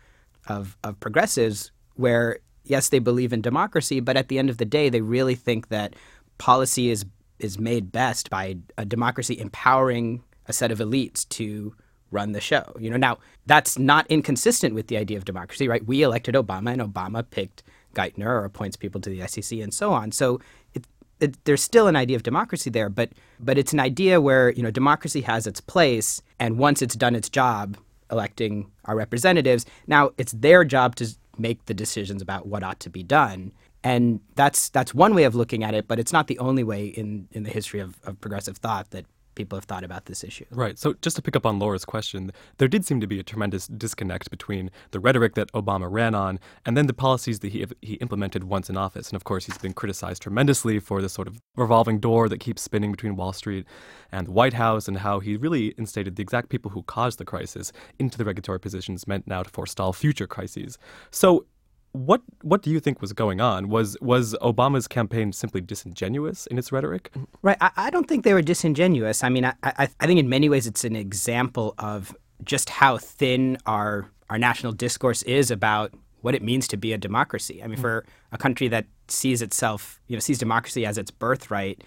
of 0.47 0.77
of 0.83 0.99
progressives 0.99 1.71
where 1.95 2.39
yes, 2.63 2.89
they 2.89 2.99
believe 2.99 3.33
in 3.33 3.41
democracy, 3.41 3.99
but 3.99 4.17
at 4.17 4.27
the 4.27 4.39
end 4.39 4.49
of 4.49 4.57
the 4.57 4.65
day, 4.65 4.89
they 4.89 5.01
really 5.01 5.35
think 5.35 5.69
that 5.69 5.95
policy 6.37 6.89
is 6.89 7.05
is 7.39 7.59
made 7.59 7.91
best 7.91 8.29
by 8.29 8.55
a 8.77 8.85
democracy 8.85 9.39
empowering 9.39 10.23
a 10.47 10.53
set 10.53 10.71
of 10.71 10.77
elites 10.77 11.27
to 11.27 11.75
run 12.11 12.33
the 12.33 12.41
show. 12.41 12.75
You 12.79 12.91
know, 12.91 12.97
now 12.97 13.17
that's 13.47 13.79
not 13.79 14.05
inconsistent 14.07 14.75
with 14.75 14.87
the 14.87 14.97
idea 14.97 15.17
of 15.17 15.25
democracy, 15.25 15.67
right? 15.67 15.83
We 15.85 16.03
elected 16.03 16.35
Obama, 16.35 16.71
and 16.73 16.81
Obama 16.81 17.27
picked 17.27 17.63
Geithner 17.95 18.27
or 18.27 18.45
appoints 18.45 18.77
people 18.77 19.01
to 19.01 19.09
the 19.09 19.27
SEC 19.27 19.59
and 19.59 19.73
so 19.73 19.91
on. 19.91 20.11
So 20.11 20.39
it, 20.73 20.85
it, 21.21 21.43
there's 21.45 21.63
still 21.63 21.87
an 21.87 21.95
idea 21.95 22.15
of 22.17 22.23
democracy 22.23 22.69
there, 22.69 22.89
but 22.89 23.11
but 23.39 23.57
it's 23.57 23.71
an 23.71 23.79
idea 23.79 24.19
where 24.19 24.51
you 24.51 24.63
know 24.63 24.71
democracy 24.71 25.21
has 25.21 25.47
its 25.47 25.61
place, 25.61 26.21
and 26.39 26.57
once 26.57 26.81
it's 26.81 26.95
done 26.95 27.15
its 27.15 27.29
job, 27.29 27.77
electing 28.11 28.69
our 28.85 28.95
representatives, 28.95 29.65
now 29.87 30.11
it's 30.17 30.33
their 30.33 30.65
job 30.65 30.95
to 30.95 31.07
make 31.37 31.65
the 31.65 31.73
decisions 31.73 32.21
about 32.21 32.47
what 32.47 32.63
ought 32.63 32.79
to 32.81 32.89
be 32.89 33.03
done. 33.03 33.51
And 33.83 34.19
that's 34.35 34.69
that's 34.69 34.93
one 34.93 35.15
way 35.15 35.23
of 35.23 35.33
looking 35.33 35.63
at 35.63 35.73
it, 35.73 35.87
but 35.87 35.99
it's 35.99 36.13
not 36.13 36.27
the 36.27 36.37
only 36.39 36.63
way 36.63 36.85
in, 36.85 37.27
in 37.31 37.43
the 37.43 37.49
history 37.49 37.79
of, 37.79 37.97
of 38.03 38.19
progressive 38.21 38.57
thought 38.57 38.91
that 38.91 39.05
people 39.35 39.57
have 39.57 39.65
thought 39.65 39.83
about 39.83 40.05
this 40.05 40.23
issue. 40.23 40.45
Right. 40.51 40.77
So 40.77 40.93
just 41.01 41.15
to 41.15 41.21
pick 41.21 41.35
up 41.35 41.45
on 41.45 41.59
Laura's 41.59 41.85
question, 41.85 42.31
there 42.57 42.67
did 42.67 42.85
seem 42.85 42.99
to 43.01 43.07
be 43.07 43.19
a 43.19 43.23
tremendous 43.23 43.67
disconnect 43.67 44.29
between 44.29 44.71
the 44.91 44.99
rhetoric 44.99 45.35
that 45.35 45.51
Obama 45.53 45.87
ran 45.89 46.15
on 46.15 46.39
and 46.65 46.75
then 46.75 46.87
the 46.87 46.93
policies 46.93 47.39
that 47.39 47.51
he 47.51 47.65
he 47.81 47.93
implemented 47.95 48.43
once 48.43 48.69
in 48.69 48.77
office. 48.77 49.09
And 49.09 49.15
of 49.15 49.23
course, 49.23 49.45
he's 49.45 49.57
been 49.57 49.73
criticized 49.73 50.21
tremendously 50.21 50.79
for 50.79 51.01
this 51.01 51.13
sort 51.13 51.27
of 51.27 51.39
revolving 51.55 51.99
door 51.99 52.29
that 52.29 52.39
keeps 52.39 52.61
spinning 52.61 52.91
between 52.91 53.15
Wall 53.15 53.33
Street 53.33 53.65
and 54.11 54.27
the 54.27 54.31
White 54.31 54.53
House 54.53 54.87
and 54.87 54.97
how 54.97 55.19
he 55.19 55.35
really 55.35 55.73
instated 55.77 56.15
the 56.15 56.23
exact 56.23 56.49
people 56.49 56.71
who 56.71 56.83
caused 56.83 57.17
the 57.17 57.25
crisis 57.25 57.71
into 57.99 58.17
the 58.17 58.25
regulatory 58.25 58.59
positions 58.59 59.07
meant 59.07 59.27
now 59.27 59.43
to 59.43 59.49
forestall 59.49 59.93
future 59.93 60.27
crises. 60.27 60.77
So 61.11 61.45
what 61.93 62.21
what 62.41 62.61
do 62.61 62.69
you 62.69 62.79
think 62.79 63.01
was 63.01 63.13
going 63.13 63.41
on? 63.41 63.69
Was 63.69 63.97
was 64.01 64.33
Obama's 64.41 64.87
campaign 64.87 65.33
simply 65.33 65.61
disingenuous 65.61 66.47
in 66.47 66.57
its 66.57 66.71
rhetoric? 66.71 67.11
Right. 67.41 67.57
I, 67.59 67.71
I 67.75 67.89
don't 67.89 68.07
think 68.07 68.23
they 68.23 68.33
were 68.33 68.41
disingenuous. 68.41 69.23
I 69.23 69.29
mean, 69.29 69.45
I, 69.45 69.53
I, 69.63 69.89
I 69.99 70.07
think 70.07 70.19
in 70.19 70.29
many 70.29 70.49
ways 70.49 70.67
it's 70.67 70.83
an 70.83 70.95
example 70.95 71.73
of 71.77 72.15
just 72.43 72.69
how 72.69 72.97
thin 72.97 73.57
our 73.65 74.09
our 74.29 74.37
national 74.37 74.71
discourse 74.71 75.21
is 75.23 75.51
about 75.51 75.93
what 76.21 76.35
it 76.35 76.41
means 76.41 76.67
to 76.69 76.77
be 76.77 76.93
a 76.93 76.97
democracy. 76.97 77.61
I 77.63 77.67
mean, 77.67 77.77
for 77.77 78.05
a 78.31 78.37
country 78.37 78.67
that 78.69 78.85
sees 79.07 79.41
itself, 79.41 79.99
you 80.07 80.15
know, 80.15 80.19
sees 80.19 80.37
democracy 80.37 80.85
as 80.85 80.97
its 80.97 81.11
birthright, 81.11 81.83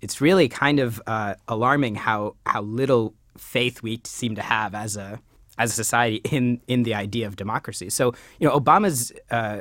it's 0.00 0.20
really 0.20 0.48
kind 0.48 0.80
of 0.80 1.02
uh, 1.06 1.34
alarming 1.48 1.96
how 1.96 2.36
how 2.46 2.62
little 2.62 3.14
faith 3.36 3.82
we 3.82 4.00
seem 4.04 4.34
to 4.36 4.42
have 4.42 4.74
as 4.74 4.96
a 4.96 5.20
as 5.58 5.70
a 5.70 5.74
society 5.74 6.20
in 6.30 6.60
in 6.66 6.82
the 6.82 6.94
idea 6.94 7.26
of 7.26 7.36
democracy. 7.36 7.90
So, 7.90 8.14
you 8.38 8.48
know, 8.48 8.58
Obama's 8.58 9.12
uh, 9.30 9.60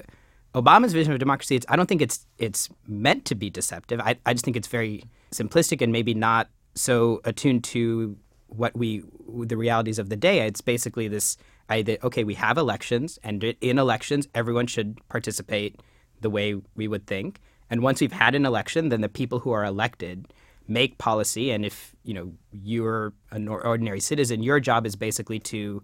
Obama's 0.55 0.93
vision 0.93 1.13
of 1.13 1.19
democracy, 1.19 1.59
I 1.69 1.75
don't 1.75 1.87
think 1.87 2.01
it's 2.01 2.25
it's 2.37 2.69
meant 2.87 3.25
to 3.25 3.35
be 3.35 3.49
deceptive. 3.49 3.99
I, 3.99 4.17
I 4.25 4.33
just 4.33 4.45
think 4.45 4.57
it's 4.57 4.67
very 4.67 5.03
simplistic 5.31 5.81
and 5.81 5.91
maybe 5.91 6.13
not 6.13 6.49
so 6.75 7.21
attuned 7.23 7.63
to 7.65 8.17
what 8.47 8.75
we 8.75 9.03
the 9.29 9.57
realities 9.57 9.99
of 9.99 10.09
the 10.09 10.17
day. 10.17 10.45
It's 10.45 10.61
basically 10.61 11.07
this 11.07 11.37
idea 11.69 11.97
okay, 12.03 12.23
we 12.23 12.35
have 12.35 12.57
elections, 12.57 13.19
and 13.23 13.43
in 13.43 13.79
elections, 13.79 14.27
everyone 14.35 14.67
should 14.67 14.99
participate 15.07 15.81
the 16.19 16.29
way 16.29 16.55
we 16.75 16.87
would 16.87 17.07
think. 17.07 17.39
And 17.69 17.81
once 17.81 18.01
we've 18.01 18.11
had 18.11 18.35
an 18.35 18.45
election, 18.45 18.89
then 18.89 18.99
the 19.01 19.09
people 19.09 19.39
who 19.39 19.51
are 19.51 19.63
elected 19.63 20.33
make 20.67 20.97
policy. 20.97 21.51
And 21.51 21.65
if 21.65 21.95
you 22.03 22.13
know 22.13 22.31
you're 22.51 23.13
an 23.31 23.47
ordinary 23.47 23.99
citizen, 23.99 24.43
your 24.43 24.59
job 24.59 24.85
is 24.85 24.95
basically 24.95 25.39
to 25.39 25.83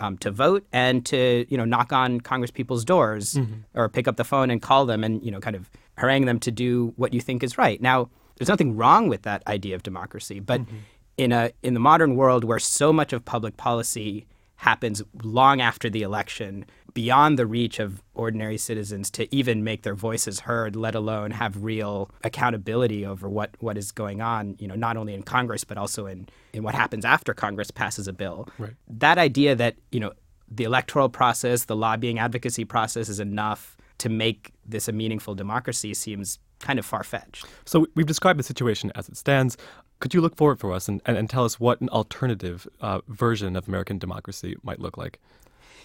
um, 0.00 0.16
to 0.18 0.30
vote 0.30 0.66
and 0.72 1.04
to 1.06 1.46
you 1.48 1.56
know 1.56 1.64
knock 1.64 1.92
on 1.92 2.20
Congress 2.20 2.50
people's 2.50 2.84
doors 2.84 3.34
mm-hmm. 3.34 3.60
or 3.74 3.88
pick 3.88 4.08
up 4.08 4.16
the 4.16 4.24
phone 4.24 4.50
and 4.50 4.62
call 4.62 4.86
them 4.86 5.04
and 5.04 5.24
you 5.24 5.30
know 5.30 5.40
kind 5.40 5.56
of 5.56 5.70
harangue 5.96 6.26
them 6.26 6.38
to 6.40 6.50
do 6.50 6.92
what 6.96 7.12
you 7.12 7.20
think 7.20 7.42
is 7.42 7.58
right. 7.58 7.80
Now, 7.80 8.08
there's 8.36 8.48
nothing 8.48 8.76
wrong 8.76 9.08
with 9.08 9.22
that 9.22 9.42
idea 9.46 9.74
of 9.74 9.82
democracy, 9.82 10.40
but 10.40 10.60
mm-hmm. 10.60 10.76
in 11.16 11.32
a 11.32 11.50
in 11.62 11.74
the 11.74 11.80
modern 11.80 12.16
world 12.16 12.44
where 12.44 12.58
so 12.58 12.92
much 12.92 13.12
of 13.12 13.24
public 13.24 13.56
policy 13.56 14.26
happens 14.56 15.02
long 15.22 15.60
after 15.60 15.88
the 15.88 16.02
election, 16.02 16.64
beyond 16.94 17.38
the 17.38 17.46
reach 17.46 17.78
of 17.78 18.02
ordinary 18.14 18.58
citizens 18.58 19.10
to 19.10 19.34
even 19.34 19.62
make 19.62 19.82
their 19.82 19.94
voices 19.94 20.40
heard, 20.40 20.74
let 20.74 20.94
alone 20.94 21.30
have 21.30 21.62
real 21.62 22.10
accountability 22.24 23.04
over 23.04 23.28
what, 23.28 23.50
what 23.60 23.76
is 23.76 23.92
going 23.92 24.20
on, 24.20 24.56
you 24.58 24.66
know, 24.66 24.74
not 24.74 24.96
only 24.96 25.14
in 25.14 25.22
Congress, 25.22 25.64
but 25.64 25.78
also 25.78 26.06
in, 26.06 26.28
in 26.52 26.62
what 26.62 26.74
happens 26.74 27.04
after 27.04 27.34
Congress 27.34 27.70
passes 27.70 28.08
a 28.08 28.12
bill. 28.12 28.48
Right. 28.58 28.74
That 28.88 29.18
idea 29.18 29.54
that, 29.54 29.76
you 29.92 30.00
know, 30.00 30.12
the 30.50 30.64
electoral 30.64 31.08
process, 31.08 31.66
the 31.66 31.76
lobbying 31.76 32.18
advocacy 32.18 32.64
process 32.64 33.08
is 33.08 33.20
enough 33.20 33.76
to 33.98 34.08
make 34.08 34.52
this 34.64 34.88
a 34.88 34.92
meaningful 34.92 35.34
democracy 35.34 35.92
seems 35.92 36.38
kind 36.58 36.78
of 36.78 36.86
far 36.86 37.04
fetched. 37.04 37.44
So 37.64 37.86
we've 37.94 38.06
described 38.06 38.38
the 38.38 38.44
situation 38.44 38.90
as 38.94 39.08
it 39.08 39.16
stands. 39.16 39.56
Could 40.00 40.14
you 40.14 40.20
look 40.20 40.36
forward 40.36 40.58
for 40.58 40.72
us 40.72 40.88
and, 40.88 41.02
and, 41.06 41.16
and 41.16 41.28
tell 41.28 41.44
us 41.44 41.60
what 41.60 41.80
an 41.80 41.88
alternative 41.90 42.66
uh, 42.80 43.00
version 43.08 43.56
of 43.56 43.68
American 43.68 43.98
democracy 43.98 44.56
might 44.62 44.80
look 44.80 44.96
like? 44.96 45.20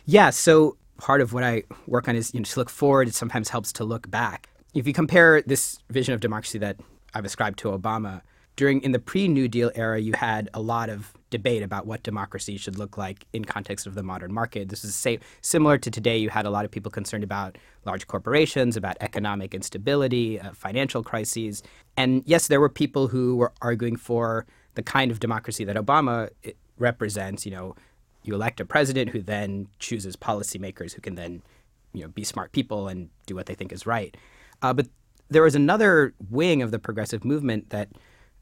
Yeah, 0.06 0.30
so 0.30 0.78
part 0.98 1.22
of 1.22 1.34
what 1.34 1.44
I 1.44 1.64
work 1.88 2.08
on 2.08 2.16
is 2.16 2.34
you 2.34 2.40
know, 2.40 2.46
to 2.46 2.60
look 2.60 2.70
forward. 2.70 3.08
It 3.08 3.16
sometimes 3.16 3.50
helps 3.50 3.72
to 3.74 3.84
look 3.84 4.10
back. 4.10 4.50
If 4.74 4.88
you 4.88 4.94
compare 4.94 5.42
this 5.42 5.80
vision 5.90 6.14
of 6.14 6.20
democracy 6.20 6.58
that 6.60 6.78
I've 7.14 7.26
ascribed 7.26 7.60
to 7.60 7.70
Obama, 7.70 8.22
during 8.56 8.82
in 8.82 8.92
the 8.92 9.00
pre-New 9.00 9.48
Deal 9.48 9.72
era, 9.76 10.00
you 10.00 10.14
had 10.14 10.50
a 10.54 10.62
lot 10.62 10.90
of 10.90 11.14
debate 11.30 11.64
about 11.64 11.88
what 11.88 12.04
democracy 12.04 12.58
should 12.58 12.78
look 12.78 12.98
like 12.98 13.26
in 13.34 13.44
context 13.44 13.88
of 13.88 13.96
the 13.96 14.04
modern 14.04 14.32
market. 14.32 14.70
This 14.70 14.84
is 14.84 14.94
same, 14.94 15.20
similar 15.42 15.80
to 15.80 15.90
today. 15.90 16.18
You 16.18 16.30
had 16.30 16.46
a 16.46 16.52
lot 16.52 16.64
of 16.64 16.70
people 16.70 16.92
concerned 16.92 17.24
about 17.24 17.58
large 17.86 18.06
corporations, 18.06 18.78
about 18.78 18.96
economic 19.02 19.56
instability, 19.56 20.40
uh, 20.40 20.52
financial 20.54 21.04
crises, 21.04 21.64
and 21.98 22.22
yes, 22.26 22.48
there 22.48 22.60
were 22.60 22.70
people 22.70 23.08
who 23.08 23.36
were 23.36 23.52
arguing 23.62 23.96
for 23.96 24.46
the 24.76 24.84
kind 24.84 25.10
of 25.12 25.20
democracy 25.20 25.64
that 25.64 25.76
Obama 25.76 26.30
represents. 26.78 27.46
You 27.46 27.52
know, 27.52 27.76
you 28.24 28.34
elect 28.34 28.60
a 28.60 28.66
president 28.66 29.12
who 29.12 29.22
then 29.22 29.68
chooses 29.80 30.16
policymakers 30.16 30.94
who 30.94 31.02
can 31.02 31.16
then, 31.16 31.42
you 31.94 32.02
know, 32.02 32.08
be 32.08 32.24
smart 32.24 32.52
people 32.52 32.88
and 32.88 33.10
do 33.26 33.36
what 33.36 33.46
they 33.46 33.56
think 33.56 33.72
is 33.72 33.86
right. 33.86 34.16
Uh, 34.62 34.74
but 34.74 34.88
there 35.30 35.44
was 35.44 35.56
another 35.56 36.14
wing 36.30 36.62
of 36.62 36.72
the 36.72 36.80
progressive 36.80 37.26
movement 37.26 37.70
that 37.70 37.90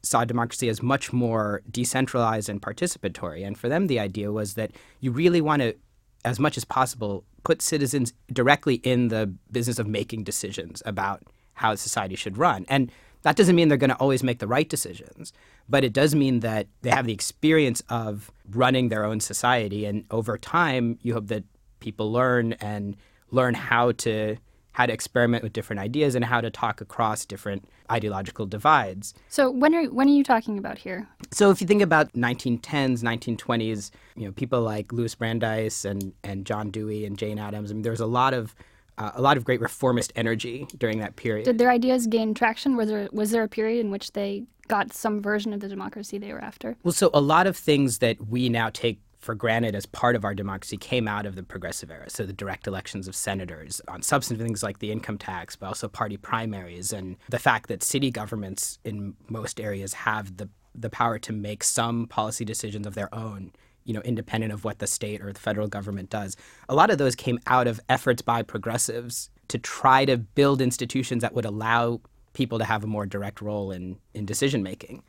saw 0.02 0.24
democracy 0.24 0.68
as 0.68 0.82
much 0.82 1.12
more 1.12 1.62
decentralized 1.70 2.48
and 2.48 2.60
participatory. 2.60 3.46
And 3.46 3.56
for 3.56 3.68
them, 3.68 3.86
the 3.86 4.00
idea 4.00 4.32
was 4.32 4.54
that 4.54 4.72
you 5.00 5.12
really 5.12 5.40
want 5.40 5.62
to, 5.62 5.76
as 6.24 6.40
much 6.40 6.56
as 6.56 6.64
possible, 6.64 7.24
put 7.44 7.62
citizens 7.62 8.12
directly 8.32 8.76
in 8.76 9.08
the 9.08 9.32
business 9.50 9.78
of 9.78 9.86
making 9.86 10.24
decisions 10.24 10.82
about 10.86 11.22
how 11.54 11.74
society 11.74 12.16
should 12.16 12.38
run. 12.38 12.64
And 12.68 12.90
that 13.22 13.36
doesn't 13.36 13.54
mean 13.54 13.68
they're 13.68 13.78
going 13.78 13.90
to 13.90 13.96
always 13.96 14.22
make 14.22 14.40
the 14.40 14.48
right 14.48 14.68
decisions, 14.68 15.32
but 15.68 15.84
it 15.84 15.92
does 15.92 16.14
mean 16.14 16.40
that 16.40 16.66
they 16.82 16.90
have 16.90 17.06
the 17.06 17.12
experience 17.12 17.82
of 17.88 18.30
running 18.50 18.88
their 18.88 19.04
own 19.04 19.20
society. 19.20 19.84
And 19.84 20.04
over 20.10 20.36
time, 20.38 20.98
you 21.02 21.14
hope 21.14 21.28
that 21.28 21.44
people 21.80 22.12
learn 22.12 22.54
and 22.54 22.96
learn 23.30 23.54
how 23.54 23.92
to 23.92 24.36
how 24.72 24.86
to 24.86 24.92
experiment 24.92 25.42
with 25.42 25.52
different 25.52 25.80
ideas 25.80 26.14
and 26.14 26.24
how 26.24 26.40
to 26.40 26.50
talk 26.50 26.80
across 26.80 27.26
different 27.26 27.68
ideological 27.90 28.46
divides. 28.46 29.12
So 29.28 29.50
when 29.50 29.74
are 29.74 29.84
when 29.84 30.08
are 30.08 30.12
you 30.12 30.24
talking 30.24 30.58
about 30.58 30.78
here? 30.78 31.06
So 31.30 31.50
if 31.50 31.60
you 31.60 31.66
think 31.66 31.82
about 31.82 32.12
1910s, 32.14 33.02
1920s, 33.02 33.90
you 34.16 34.26
know, 34.26 34.32
people 34.32 34.62
like 34.62 34.92
Louis 34.92 35.14
Brandeis 35.14 35.84
and 35.84 36.12
and 36.24 36.46
John 36.46 36.70
Dewey 36.70 37.04
and 37.04 37.18
Jane 37.18 37.38
Addams, 37.38 37.70
I 37.70 37.74
mean 37.74 37.82
there's 37.82 38.00
a 38.00 38.06
lot 38.06 38.32
of 38.34 38.54
uh, 38.98 39.12
a 39.14 39.22
lot 39.22 39.36
of 39.36 39.44
great 39.44 39.60
reformist 39.60 40.12
energy 40.16 40.66
during 40.78 40.98
that 40.98 41.16
period. 41.16 41.44
Did 41.44 41.58
their 41.58 41.70
ideas 41.70 42.06
gain 42.06 42.34
traction? 42.34 42.76
Was 42.76 42.88
there 42.88 43.08
was 43.12 43.30
there 43.30 43.42
a 43.42 43.48
period 43.48 43.84
in 43.84 43.90
which 43.90 44.12
they 44.12 44.44
got 44.68 44.92
some 44.92 45.20
version 45.20 45.52
of 45.52 45.60
the 45.60 45.68
democracy 45.68 46.18
they 46.18 46.32
were 46.32 46.40
after? 46.40 46.76
Well, 46.82 46.92
so 46.92 47.10
a 47.12 47.20
lot 47.20 47.46
of 47.46 47.56
things 47.56 47.98
that 47.98 48.28
we 48.28 48.48
now 48.48 48.70
take 48.70 49.00
for 49.18 49.34
granted 49.36 49.74
as 49.76 49.86
part 49.86 50.16
of 50.16 50.24
our 50.24 50.34
democracy 50.34 50.76
came 50.76 51.06
out 51.06 51.26
of 51.26 51.36
the 51.36 51.44
progressive 51.44 51.90
era. 51.90 52.10
So 52.10 52.26
the 52.26 52.32
direct 52.32 52.66
elections 52.66 53.06
of 53.06 53.14
senators 53.14 53.80
on 53.86 54.02
substantive 54.02 54.44
things 54.44 54.64
like 54.64 54.80
the 54.80 54.90
income 54.90 55.16
tax, 55.16 55.54
but 55.54 55.66
also 55.68 55.88
party 55.88 56.16
primaries, 56.16 56.92
and 56.92 57.16
the 57.28 57.38
fact 57.38 57.68
that 57.68 57.82
city 57.82 58.10
governments 58.10 58.78
in 58.84 59.14
most 59.28 59.60
areas 59.60 59.94
have 59.94 60.36
the 60.36 60.48
the 60.74 60.90
power 60.90 61.18
to 61.18 61.32
make 61.32 61.62
some 61.62 62.06
policy 62.06 62.46
decisions 62.46 62.86
of 62.86 62.94
their 62.94 63.14
own 63.14 63.52
you 63.84 63.94
know, 63.94 64.00
independent 64.02 64.52
of 64.52 64.64
what 64.64 64.78
the 64.78 64.86
state 64.86 65.20
or 65.20 65.32
the 65.32 65.40
federal 65.40 65.68
government 65.68 66.10
does. 66.10 66.36
A 66.68 66.74
lot 66.74 66.90
of 66.90 66.98
those 66.98 67.14
came 67.14 67.38
out 67.46 67.66
of 67.66 67.80
efforts 67.88 68.22
by 68.22 68.42
progressives 68.42 69.30
to 69.48 69.58
try 69.58 70.04
to 70.04 70.16
build 70.16 70.60
institutions 70.60 71.22
that 71.22 71.34
would 71.34 71.44
allow 71.44 72.00
people 72.32 72.58
to 72.58 72.64
have 72.64 72.84
a 72.84 72.86
more 72.86 73.06
direct 73.06 73.40
role 73.40 73.70
in, 73.70 73.98
in 74.14 74.24
decision 74.24 74.62
making. 74.62 75.02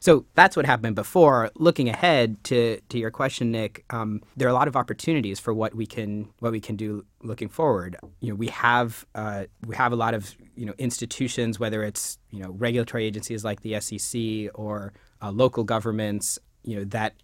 So 0.00 0.26
that's 0.34 0.56
what 0.56 0.66
happened 0.66 0.94
before. 0.94 1.50
Looking 1.56 1.88
ahead 1.88 2.42
to, 2.44 2.80
to 2.90 2.98
your 2.98 3.10
question, 3.10 3.50
Nick, 3.50 3.84
um, 3.90 4.22
there 4.36 4.46
are 4.46 4.50
a 4.50 4.54
lot 4.54 4.68
of 4.68 4.76
opportunities 4.76 5.40
for 5.40 5.54
what 5.54 5.74
we 5.74 5.86
can 5.86 6.28
what 6.38 6.52
we 6.52 6.60
can 6.60 6.76
do 6.76 7.04
looking 7.22 7.48
forward. 7.48 7.96
You 8.20 8.30
know, 8.30 8.34
we 8.36 8.48
have 8.48 9.06
uh, 9.14 9.46
we 9.66 9.74
have 9.74 9.92
a 9.92 9.96
lot 9.96 10.14
of 10.14 10.34
you 10.54 10.66
know 10.66 10.74
institutions, 10.78 11.58
whether 11.58 11.82
it's 11.82 12.18
you 12.30 12.40
know 12.40 12.50
regulatory 12.50 13.06
agencies 13.06 13.44
like 13.44 13.62
the 13.62 13.80
SEC 13.80 14.50
or 14.54 14.92
uh, 15.22 15.30
local 15.30 15.64
governments, 15.64 16.38
you 16.62 16.76
know 16.76 16.84
that 16.84 17.14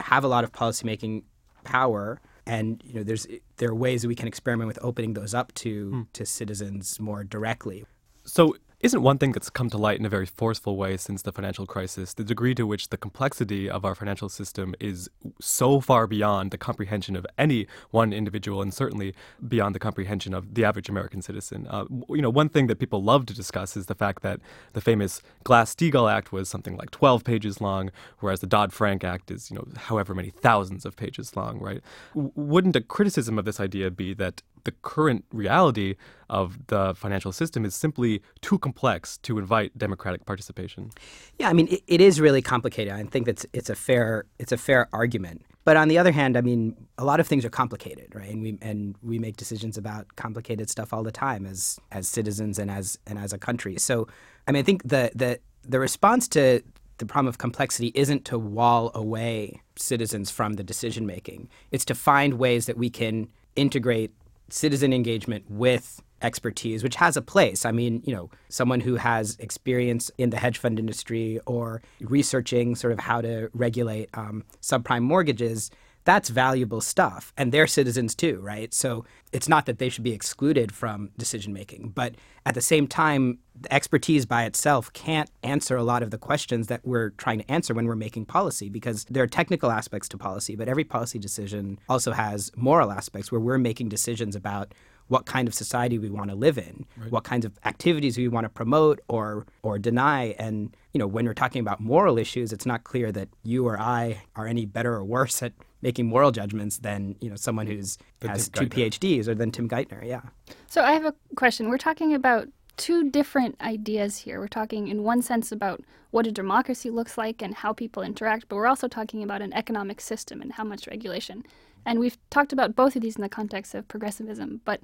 have 0.00 0.24
a 0.24 0.28
lot 0.28 0.44
of 0.44 0.52
policymaking 0.52 1.22
power 1.64 2.20
and 2.46 2.82
you 2.84 2.94
know 2.94 3.02
there's 3.02 3.26
there 3.56 3.70
are 3.70 3.74
ways 3.74 4.02
that 4.02 4.08
we 4.08 4.14
can 4.14 4.28
experiment 4.28 4.68
with 4.68 4.78
opening 4.82 5.14
those 5.14 5.34
up 5.34 5.52
to 5.54 5.90
mm. 5.90 6.06
to 6.12 6.26
citizens 6.26 7.00
more 7.00 7.24
directly 7.24 7.84
so 8.24 8.54
isn't 8.84 9.00
one 9.00 9.16
thing 9.16 9.32
that's 9.32 9.48
come 9.48 9.70
to 9.70 9.78
light 9.78 9.98
in 9.98 10.04
a 10.04 10.10
very 10.10 10.26
forceful 10.26 10.76
way 10.76 10.94
since 10.98 11.22
the 11.22 11.32
financial 11.32 11.64
crisis 11.64 12.12
the 12.12 12.22
degree 12.22 12.54
to 12.54 12.66
which 12.66 12.90
the 12.90 12.98
complexity 12.98 13.68
of 13.68 13.82
our 13.82 13.94
financial 13.94 14.28
system 14.28 14.74
is 14.78 15.08
so 15.40 15.80
far 15.80 16.06
beyond 16.06 16.50
the 16.50 16.58
comprehension 16.58 17.16
of 17.16 17.26
any 17.38 17.66
one 17.92 18.12
individual 18.12 18.60
and 18.60 18.74
certainly 18.74 19.14
beyond 19.48 19.74
the 19.74 19.78
comprehension 19.78 20.34
of 20.34 20.52
the 20.52 20.66
average 20.66 20.90
American 20.90 21.22
citizen. 21.22 21.66
Uh, 21.66 21.86
you 22.10 22.20
know, 22.20 22.28
one 22.28 22.50
thing 22.50 22.66
that 22.66 22.78
people 22.78 23.02
love 23.02 23.24
to 23.24 23.32
discuss 23.32 23.74
is 23.74 23.86
the 23.86 23.94
fact 23.94 24.22
that 24.22 24.38
the 24.74 24.82
famous 24.82 25.22
Glass-Steagall 25.44 26.12
Act 26.12 26.30
was 26.30 26.50
something 26.50 26.76
like 26.76 26.90
12 26.90 27.24
pages 27.24 27.62
long, 27.62 27.90
whereas 28.20 28.40
the 28.40 28.46
Dodd-Frank 28.46 29.02
Act 29.02 29.30
is, 29.30 29.50
you 29.50 29.56
know, 29.56 29.66
however 29.76 30.14
many 30.14 30.28
thousands 30.28 30.84
of 30.84 30.94
pages 30.94 31.34
long, 31.34 31.58
right? 31.58 31.80
W- 32.14 32.32
wouldn't 32.34 32.76
a 32.76 32.82
criticism 32.82 33.38
of 33.38 33.46
this 33.46 33.60
idea 33.60 33.90
be 33.90 34.12
that 34.12 34.42
the 34.64 34.72
current 34.82 35.24
reality 35.32 35.96
of 36.28 36.58
the 36.66 36.94
financial 36.94 37.32
system 37.32 37.64
is 37.64 37.74
simply 37.74 38.22
too 38.40 38.58
complex 38.58 39.18
to 39.18 39.38
invite 39.38 39.76
democratic 39.78 40.26
participation. 40.26 40.90
Yeah, 41.38 41.48
I 41.48 41.52
mean, 41.52 41.68
it, 41.68 41.82
it 41.86 42.00
is 42.00 42.20
really 42.20 42.42
complicated. 42.42 42.92
I 42.92 43.02
think 43.04 43.26
that's 43.26 43.46
it's 43.52 43.70
a 43.70 43.74
fair 43.74 44.24
it's 44.38 44.52
a 44.52 44.56
fair 44.56 44.88
argument. 44.92 45.42
But 45.64 45.78
on 45.78 45.88
the 45.88 45.96
other 45.96 46.12
hand, 46.12 46.36
I 46.36 46.42
mean, 46.42 46.76
a 46.98 47.04
lot 47.04 47.20
of 47.20 47.26
things 47.26 47.44
are 47.44 47.50
complicated, 47.50 48.14
right? 48.14 48.30
And 48.30 48.42
we 48.42 48.58
and 48.60 48.96
we 49.02 49.18
make 49.18 49.36
decisions 49.36 49.78
about 49.78 50.16
complicated 50.16 50.68
stuff 50.68 50.92
all 50.92 51.02
the 51.02 51.12
time 51.12 51.46
as 51.46 51.78
as 51.92 52.08
citizens 52.08 52.58
and 52.58 52.70
as 52.70 52.98
and 53.06 53.18
as 53.18 53.32
a 53.32 53.38
country. 53.38 53.78
So, 53.78 54.08
I 54.46 54.52
mean, 54.52 54.60
I 54.60 54.64
think 54.64 54.82
the 54.82 55.10
the 55.14 55.40
the 55.62 55.80
response 55.80 56.28
to 56.28 56.62
the 56.98 57.06
problem 57.06 57.26
of 57.26 57.38
complexity 57.38 57.90
isn't 57.94 58.24
to 58.26 58.38
wall 58.38 58.90
away 58.94 59.60
citizens 59.76 60.30
from 60.30 60.54
the 60.54 60.62
decision 60.62 61.06
making. 61.06 61.48
It's 61.70 61.84
to 61.86 61.94
find 61.94 62.34
ways 62.34 62.66
that 62.66 62.76
we 62.76 62.90
can 62.90 63.28
integrate 63.56 64.12
citizen 64.54 64.92
engagement 64.92 65.44
with 65.50 66.00
expertise, 66.22 66.84
which 66.84 66.94
has 66.94 67.16
a 67.16 67.22
place. 67.22 67.66
I 67.66 67.72
mean, 67.72 68.02
you 68.06 68.14
know, 68.14 68.30
someone 68.48 68.80
who 68.80 68.94
has 68.94 69.36
experience 69.40 70.12
in 70.16 70.30
the 70.30 70.36
hedge 70.36 70.58
fund 70.58 70.78
industry 70.78 71.40
or 71.44 71.82
researching 72.00 72.76
sort 72.76 72.92
of 72.92 73.00
how 73.00 73.20
to 73.20 73.50
regulate 73.52 74.08
um, 74.14 74.44
subprime 74.62 75.02
mortgages 75.02 75.72
that's 76.04 76.28
valuable 76.28 76.80
stuff. 76.80 77.32
And 77.36 77.50
they're 77.50 77.66
citizens 77.66 78.14
too, 78.14 78.38
right? 78.40 78.72
So 78.74 79.04
it's 79.32 79.48
not 79.48 79.66
that 79.66 79.78
they 79.78 79.88
should 79.88 80.04
be 80.04 80.12
excluded 80.12 80.72
from 80.72 81.10
decision 81.18 81.52
making. 81.52 81.90
But 81.94 82.14
at 82.46 82.54
the 82.54 82.60
same 82.60 82.86
time, 82.86 83.38
the 83.58 83.72
expertise 83.72 84.26
by 84.26 84.44
itself 84.44 84.92
can't 84.92 85.30
answer 85.42 85.76
a 85.76 85.82
lot 85.82 86.02
of 86.02 86.10
the 86.10 86.18
questions 86.18 86.66
that 86.66 86.80
we're 86.84 87.10
trying 87.10 87.38
to 87.38 87.50
answer 87.50 87.72
when 87.72 87.86
we're 87.86 87.96
making 87.96 88.26
policy 88.26 88.68
because 88.68 89.04
there 89.06 89.22
are 89.22 89.28
technical 89.28 89.70
aspects 89.70 90.08
to 90.10 90.18
policy, 90.18 90.56
but 90.56 90.68
every 90.68 90.84
policy 90.84 91.18
decision 91.18 91.78
also 91.88 92.12
has 92.12 92.52
moral 92.56 92.92
aspects 92.92 93.32
where 93.32 93.40
we're 93.40 93.58
making 93.58 93.88
decisions 93.88 94.36
about 94.36 94.74
what 95.08 95.26
kind 95.26 95.46
of 95.46 95.54
society 95.54 95.98
we 95.98 96.08
want 96.08 96.30
to 96.30 96.36
live 96.36 96.56
in, 96.56 96.86
right. 96.96 97.10
what 97.10 97.24
kinds 97.24 97.44
of 97.44 97.52
activities 97.64 98.16
we 98.16 98.28
want 98.28 98.44
to 98.44 98.48
promote 98.48 99.00
or 99.08 99.46
or 99.62 99.78
deny. 99.78 100.34
And 100.38 100.74
you 100.92 100.98
know, 100.98 101.06
when 101.06 101.26
we're 101.26 101.34
talking 101.34 101.60
about 101.60 101.80
moral 101.80 102.18
issues, 102.18 102.52
it's 102.52 102.66
not 102.66 102.84
clear 102.84 103.12
that 103.12 103.28
you 103.42 103.66
or 103.66 103.78
I 103.78 104.22
are 104.36 104.46
any 104.46 104.64
better 104.64 104.94
or 104.94 105.04
worse 105.04 105.42
at 105.42 105.52
making 105.84 106.06
moral 106.06 106.32
judgments 106.32 106.78
than 106.78 107.14
you 107.20 107.30
know 107.30 107.36
someone 107.36 107.66
who's 107.68 107.98
has 108.22 108.48
two 108.48 108.66
PhDs 108.66 109.28
or 109.28 109.34
than 109.36 109.52
Tim 109.52 109.68
Geithner. 109.68 110.04
Yeah. 110.04 110.22
So 110.66 110.82
I 110.82 110.92
have 110.92 111.04
a 111.04 111.14
question. 111.36 111.68
We're 111.68 111.78
talking 111.78 112.14
about 112.14 112.48
two 112.76 113.10
different 113.10 113.60
ideas 113.60 114.16
here. 114.16 114.40
We're 114.40 114.48
talking, 114.48 114.88
in 114.88 115.04
one 115.04 115.22
sense, 115.22 115.52
about 115.52 115.84
what 116.10 116.26
a 116.26 116.32
democracy 116.32 116.90
looks 116.90 117.16
like 117.16 117.42
and 117.42 117.54
how 117.54 117.72
people 117.72 118.02
interact, 118.02 118.48
but 118.48 118.56
we're 118.56 118.66
also 118.66 118.88
talking 118.88 119.22
about 119.22 119.42
an 119.42 119.52
economic 119.52 120.00
system 120.00 120.40
and 120.40 120.52
how 120.52 120.64
much 120.64 120.88
regulation. 120.88 121.44
And 121.86 122.00
we've 122.00 122.18
talked 122.30 122.52
about 122.52 122.74
both 122.74 122.96
of 122.96 123.02
these 123.02 123.16
in 123.16 123.22
the 123.22 123.28
context 123.28 123.74
of 123.74 123.86
progressivism, 123.86 124.60
but 124.64 124.80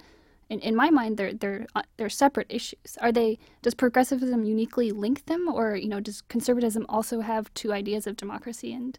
in, 0.51 0.61
in 0.61 0.75
my 0.77 0.91
mind, 0.91 1.17
they're 1.17 1.33
they're 1.33 1.67
uh, 1.75 1.83
they're 1.97 2.11
separate 2.11 2.49
issues. 2.51 2.99
Are 3.01 3.13
they? 3.13 3.39
Does 3.63 3.75
progressivism 3.75 4.45
uniquely 4.45 4.91
link 4.91 5.27
them, 5.27 5.49
or 5.49 5.77
you 5.77 5.89
know, 5.89 6.01
does 6.01 6.21
conservatism 6.23 6.85
also 6.89 7.21
have 7.21 7.55
two 7.55 7.73
ideas 7.73 8.07
of 8.07 8.17
democracy, 8.17 8.73
and 8.73 8.99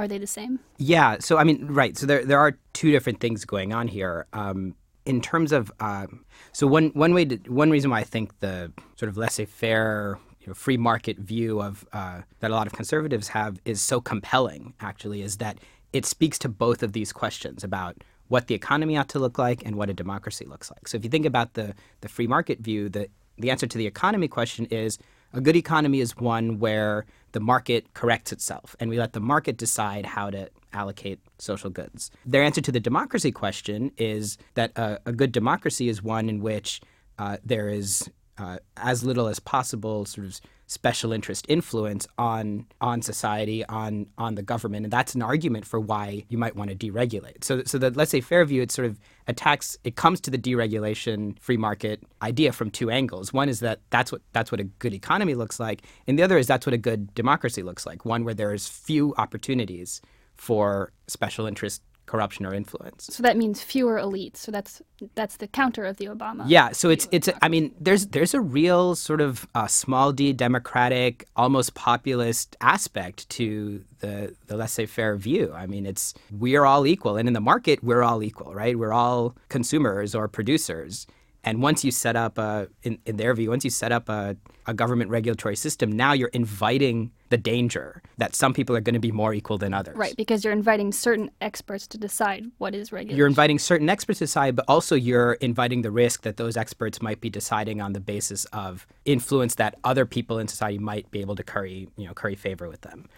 are 0.00 0.08
they 0.08 0.18
the 0.18 0.26
same? 0.26 0.60
Yeah. 0.78 1.16
So 1.20 1.38
I 1.38 1.44
mean, 1.44 1.66
right. 1.66 1.96
So 1.96 2.06
there 2.06 2.24
there 2.24 2.38
are 2.38 2.58
two 2.72 2.90
different 2.90 3.20
things 3.20 3.44
going 3.44 3.72
on 3.72 3.88
here. 3.88 4.26
Um, 4.32 4.74
in 5.06 5.20
terms 5.20 5.52
of 5.52 5.72
uh, 5.80 6.06
so 6.52 6.66
one 6.66 6.90
one 6.90 7.14
way 7.14 7.24
to, 7.24 7.36
one 7.50 7.70
reason 7.70 7.90
why 7.90 8.00
I 8.00 8.04
think 8.04 8.38
the 8.40 8.72
sort 8.96 9.08
of 9.08 9.16
laissez-faire 9.16 10.18
you 10.40 10.46
know, 10.46 10.54
free 10.54 10.76
market 10.76 11.18
view 11.18 11.60
of 11.60 11.86
uh, 11.92 12.22
that 12.40 12.50
a 12.50 12.54
lot 12.54 12.66
of 12.66 12.72
conservatives 12.72 13.28
have 13.28 13.60
is 13.64 13.80
so 13.80 14.00
compelling. 14.00 14.74
Actually, 14.80 15.22
is 15.22 15.36
that 15.36 15.58
it 15.92 16.06
speaks 16.06 16.38
to 16.38 16.48
both 16.48 16.82
of 16.82 16.92
these 16.92 17.12
questions 17.12 17.64
about 17.64 17.96
what 18.28 18.46
the 18.46 18.54
economy 18.54 18.96
ought 18.96 19.08
to 19.08 19.18
look 19.18 19.38
like 19.38 19.60
and 19.66 19.74
what 19.74 19.90
a 19.90 19.92
democracy 19.92 20.46
looks 20.46 20.70
like. 20.70 20.86
So 20.86 20.96
if 20.96 21.04
you 21.04 21.10
think 21.10 21.26
about 21.26 21.54
the, 21.54 21.74
the 22.00 22.08
free 22.08 22.28
market 22.28 22.60
view, 22.60 22.88
the, 22.88 23.08
the 23.38 23.50
answer 23.50 23.66
to 23.66 23.76
the 23.76 23.88
economy 23.88 24.28
question 24.28 24.66
is 24.66 24.98
a 25.32 25.40
good 25.40 25.56
economy 25.56 25.98
is 25.98 26.16
one 26.16 26.60
where 26.60 27.06
the 27.32 27.40
market 27.40 27.92
corrects 27.94 28.32
itself 28.32 28.76
and 28.80 28.90
we 28.90 28.98
let 28.98 29.12
the 29.12 29.20
market 29.20 29.56
decide 29.56 30.06
how 30.06 30.30
to 30.30 30.48
allocate 30.72 31.20
social 31.38 31.70
goods. 31.70 32.10
Their 32.24 32.42
answer 32.42 32.60
to 32.60 32.72
the 32.72 32.80
democracy 32.80 33.32
question 33.32 33.92
is 33.96 34.38
that 34.54 34.76
a, 34.76 35.00
a 35.06 35.12
good 35.12 35.32
democracy 35.32 35.88
is 35.88 36.02
one 36.02 36.28
in 36.28 36.40
which 36.40 36.80
uh, 37.18 37.36
there 37.44 37.68
is 37.68 38.10
uh, 38.40 38.58
as 38.76 39.04
little 39.04 39.26
as 39.28 39.38
possible 39.38 40.04
sort 40.06 40.26
of 40.26 40.40
special 40.66 41.12
interest 41.12 41.44
influence 41.48 42.06
on 42.16 42.64
on 42.80 43.02
society, 43.02 43.64
on 43.66 44.06
on 44.16 44.36
the 44.36 44.42
government, 44.42 44.84
and 44.86 44.92
that's 44.92 45.14
an 45.14 45.22
argument 45.22 45.66
for 45.66 45.78
why 45.80 46.24
you 46.28 46.38
might 46.38 46.56
want 46.56 46.70
to 46.70 46.76
deregulate. 46.76 47.44
So, 47.44 47.62
so 47.64 47.76
the 47.76 47.90
laissez-faire 47.90 48.44
view 48.44 48.62
it 48.62 48.70
sort 48.70 48.86
of 48.86 48.98
attacks. 49.26 49.76
It 49.84 49.96
comes 49.96 50.20
to 50.22 50.30
the 50.30 50.38
deregulation 50.38 51.38
free 51.38 51.56
market 51.56 52.02
idea 52.22 52.52
from 52.52 52.70
two 52.70 52.88
angles. 52.88 53.32
One 53.32 53.48
is 53.48 53.60
that 53.60 53.80
that's 53.90 54.10
what 54.12 54.22
that's 54.32 54.50
what 54.50 54.60
a 54.60 54.64
good 54.64 54.94
economy 54.94 55.34
looks 55.34 55.60
like, 55.60 55.82
and 56.06 56.18
the 56.18 56.22
other 56.22 56.38
is 56.38 56.46
that's 56.46 56.66
what 56.66 56.74
a 56.74 56.78
good 56.78 57.14
democracy 57.14 57.62
looks 57.62 57.84
like. 57.84 58.04
One 58.04 58.24
where 58.24 58.34
there 58.34 58.54
is 58.54 58.68
few 58.68 59.14
opportunities 59.18 60.00
for 60.36 60.92
special 61.06 61.46
interest 61.46 61.82
corruption 62.06 62.44
or 62.44 62.52
influence. 62.52 63.08
So 63.12 63.22
that 63.22 63.36
means 63.36 63.62
fewer 63.62 63.96
elites. 63.96 64.38
So 64.38 64.50
that's 64.50 64.82
that's 65.14 65.36
the 65.36 65.46
counter 65.46 65.84
of 65.84 65.96
the 65.96 66.06
Obama. 66.06 66.44
Yeah. 66.46 66.72
So 66.72 66.90
it's 66.90 67.06
it's. 67.12 67.28
I 67.40 67.48
mean, 67.48 67.72
there's 67.80 68.06
there's 68.08 68.34
a 68.34 68.40
real 68.40 68.94
sort 68.94 69.20
of 69.20 69.46
uh, 69.54 69.66
small 69.66 70.12
d 70.12 70.32
democratic, 70.32 71.26
almost 71.36 71.74
populist 71.74 72.56
aspect 72.60 73.28
to 73.30 73.84
the 74.00 74.34
the 74.46 74.56
laissez-faire 74.56 75.16
view. 75.16 75.52
I 75.54 75.66
mean, 75.66 75.86
it's 75.86 76.14
we're 76.30 76.64
all 76.64 76.86
equal, 76.86 77.16
and 77.16 77.28
in 77.28 77.34
the 77.34 77.40
market, 77.40 77.82
we're 77.82 78.02
all 78.02 78.22
equal, 78.22 78.54
right? 78.54 78.78
We're 78.78 78.92
all 78.92 79.36
consumers 79.48 80.14
or 80.14 80.28
producers. 80.28 81.06
And 81.42 81.62
once 81.62 81.84
you 81.84 81.90
set 81.90 82.16
up 82.16 82.36
a, 82.36 82.68
in, 82.82 82.98
in 83.06 83.16
their 83.16 83.32
view, 83.32 83.48
once 83.48 83.64
you 83.64 83.70
set 83.70 83.92
up 83.92 84.10
a, 84.10 84.36
a 84.66 84.74
government 84.74 85.10
regulatory 85.10 85.56
system, 85.56 85.90
now 85.90 86.12
you're 86.12 86.28
inviting 86.28 87.12
the 87.30 87.38
danger 87.38 88.02
that 88.18 88.34
some 88.34 88.52
people 88.52 88.76
are 88.76 88.80
going 88.80 88.94
to 88.94 89.00
be 89.00 89.12
more 89.12 89.32
equal 89.32 89.56
than 89.56 89.72
others. 89.72 89.96
Right, 89.96 90.14
because 90.16 90.44
you're 90.44 90.52
inviting 90.52 90.92
certain 90.92 91.30
experts 91.40 91.86
to 91.88 91.98
decide 91.98 92.44
what 92.58 92.74
is 92.74 92.92
regulation. 92.92 93.16
You're 93.16 93.28
inviting 93.28 93.58
certain 93.58 93.88
experts 93.88 94.18
to 94.18 94.24
decide, 94.24 94.56
but 94.56 94.64
also 94.68 94.94
you're 94.94 95.34
inviting 95.34 95.82
the 95.82 95.90
risk 95.90 96.22
that 96.22 96.36
those 96.36 96.56
experts 96.56 97.00
might 97.00 97.20
be 97.20 97.30
deciding 97.30 97.80
on 97.80 97.92
the 97.92 98.00
basis 98.00 98.44
of 98.46 98.86
influence 99.04 99.54
that 99.54 99.76
other 99.84 100.04
people 100.04 100.38
in 100.38 100.48
society 100.48 100.78
might 100.78 101.10
be 101.10 101.20
able 101.20 101.36
to 101.36 101.42
curry, 101.42 101.88
you 101.96 102.06
know, 102.06 102.12
curry 102.12 102.34
favor 102.34 102.68
with 102.68 102.82
them. 102.82 103.08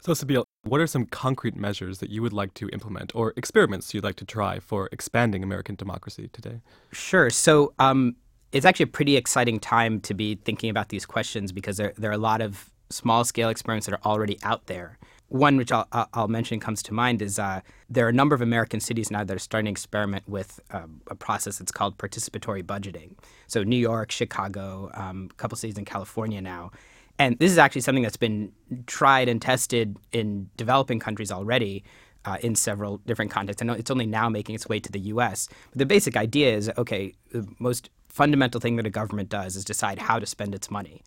So, 0.00 0.12
Sabeel, 0.12 0.44
what 0.64 0.82
are 0.82 0.86
some 0.86 1.06
concrete 1.06 1.56
measures 1.56 1.98
that 1.98 2.10
you 2.10 2.20
would 2.20 2.34
like 2.34 2.52
to 2.54 2.68
implement 2.68 3.14
or 3.14 3.32
experiments 3.36 3.94
you'd 3.94 4.04
like 4.04 4.16
to 4.16 4.26
try 4.26 4.58
for 4.58 4.88
expanding 4.92 5.42
American 5.42 5.76
democracy 5.76 6.28
today? 6.32 6.60
Sure. 6.92 7.30
So, 7.30 7.72
um, 7.78 8.16
it's 8.52 8.64
actually 8.64 8.84
a 8.84 8.88
pretty 8.88 9.16
exciting 9.16 9.58
time 9.58 10.00
to 10.00 10.14
be 10.14 10.36
thinking 10.36 10.70
about 10.70 10.90
these 10.90 11.04
questions 11.04 11.52
because 11.52 11.76
there, 11.76 11.92
there 11.98 12.10
are 12.10 12.14
a 12.14 12.18
lot 12.18 12.40
of 12.40 12.70
small 12.90 13.24
scale 13.24 13.48
experiments 13.48 13.86
that 13.86 13.94
are 13.94 14.04
already 14.04 14.38
out 14.42 14.66
there. 14.66 14.98
One 15.28 15.56
which 15.56 15.72
I'll, 15.72 15.88
I'll 16.12 16.28
mention 16.28 16.60
comes 16.60 16.82
to 16.84 16.94
mind 16.94 17.22
is 17.22 17.38
uh, 17.38 17.62
there 17.88 18.06
are 18.06 18.10
a 18.10 18.12
number 18.12 18.34
of 18.34 18.40
American 18.40 18.78
cities 18.78 19.10
now 19.10 19.24
that 19.24 19.34
are 19.34 19.38
starting 19.38 19.66
to 19.66 19.70
experiment 19.70 20.28
with 20.28 20.60
uh, 20.70 20.86
a 21.08 21.14
process 21.14 21.58
that's 21.58 21.72
called 21.72 21.98
participatory 21.98 22.62
budgeting. 22.62 23.16
So, 23.46 23.62
New 23.62 23.76
York, 23.76 24.12
Chicago, 24.12 24.90
um, 24.94 25.28
a 25.30 25.34
couple 25.34 25.56
cities 25.56 25.78
in 25.78 25.86
California 25.86 26.40
now. 26.40 26.70
And 27.18 27.38
this 27.38 27.50
is 27.50 27.58
actually 27.58 27.82
something 27.82 28.02
that's 28.02 28.16
been 28.16 28.52
tried 28.86 29.28
and 29.28 29.40
tested 29.40 29.96
in 30.12 30.50
developing 30.56 30.98
countries 30.98 31.30
already 31.30 31.84
uh, 32.24 32.38
in 32.40 32.54
several 32.54 32.98
different 32.98 33.30
contexts. 33.30 33.62
I 33.62 33.66
know 33.66 33.74
it's 33.74 33.90
only 33.90 34.06
now 34.06 34.28
making 34.28 34.54
its 34.54 34.68
way 34.68 34.80
to 34.80 34.90
the 34.90 35.00
US. 35.00 35.48
But 35.70 35.78
the 35.78 35.86
basic 35.86 36.16
idea 36.16 36.54
is 36.54 36.70
okay, 36.76 37.14
the 37.30 37.46
most 37.58 37.90
fundamental 38.08 38.60
thing 38.60 38.76
that 38.76 38.86
a 38.86 38.90
government 38.90 39.28
does 39.28 39.56
is 39.56 39.64
decide 39.64 39.98
how 39.98 40.18
to 40.18 40.26
spend 40.26 40.54
its 40.54 40.70
money. 40.70 41.02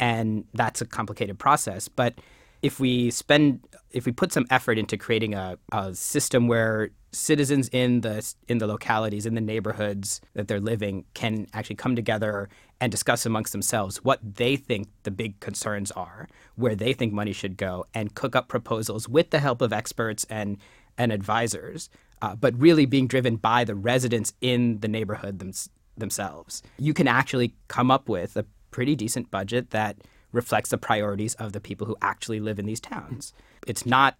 And 0.00 0.44
that's 0.54 0.80
a 0.80 0.86
complicated 0.86 1.38
process. 1.38 1.86
But 1.88 2.14
if 2.62 2.80
we 2.80 3.10
spend 3.10 3.60
if 3.90 4.06
we 4.06 4.12
put 4.12 4.32
some 4.32 4.46
effort 4.50 4.78
into 4.78 4.96
creating 4.96 5.34
a, 5.34 5.58
a 5.72 5.94
system 5.94 6.46
where 6.46 6.90
citizens 7.12 7.68
in 7.72 8.02
the 8.02 8.34
in 8.48 8.58
the 8.58 8.66
localities 8.66 9.26
in 9.26 9.34
the 9.34 9.40
neighborhoods 9.40 10.20
that 10.34 10.46
they're 10.48 10.60
living 10.60 11.04
can 11.14 11.46
actually 11.52 11.76
come 11.76 11.96
together 11.96 12.48
and 12.80 12.90
discuss 12.90 13.26
amongst 13.26 13.52
themselves 13.52 14.02
what 14.04 14.20
they 14.22 14.56
think 14.56 14.88
the 15.02 15.10
big 15.10 15.38
concerns 15.40 15.90
are, 15.92 16.28
where 16.54 16.74
they 16.74 16.92
think 16.92 17.12
money 17.12 17.32
should 17.32 17.56
go, 17.56 17.84
and 17.92 18.14
cook 18.14 18.34
up 18.34 18.48
proposals 18.48 19.08
with 19.08 19.30
the 19.30 19.38
help 19.38 19.60
of 19.60 19.72
experts 19.72 20.24
and 20.30 20.56
and 20.96 21.12
advisors, 21.12 21.88
uh, 22.22 22.34
but 22.36 22.58
really 22.60 22.86
being 22.86 23.06
driven 23.06 23.36
by 23.36 23.64
the 23.64 23.74
residents 23.74 24.34
in 24.40 24.80
the 24.80 24.88
neighborhood 24.88 25.38
them- 25.38 25.52
themselves. 25.96 26.62
You 26.78 26.94
can 26.94 27.08
actually 27.08 27.54
come 27.68 27.90
up 27.90 28.08
with 28.08 28.36
a 28.36 28.44
pretty 28.70 28.94
decent 28.94 29.30
budget 29.30 29.70
that 29.70 29.96
reflects 30.32 30.70
the 30.70 30.78
priorities 30.78 31.34
of 31.34 31.52
the 31.52 31.60
people 31.60 31.86
who 31.86 31.96
actually 32.02 32.40
live 32.40 32.58
in 32.58 32.66
these 32.66 32.80
towns. 32.80 33.32
It's 33.66 33.84
not 33.84 34.16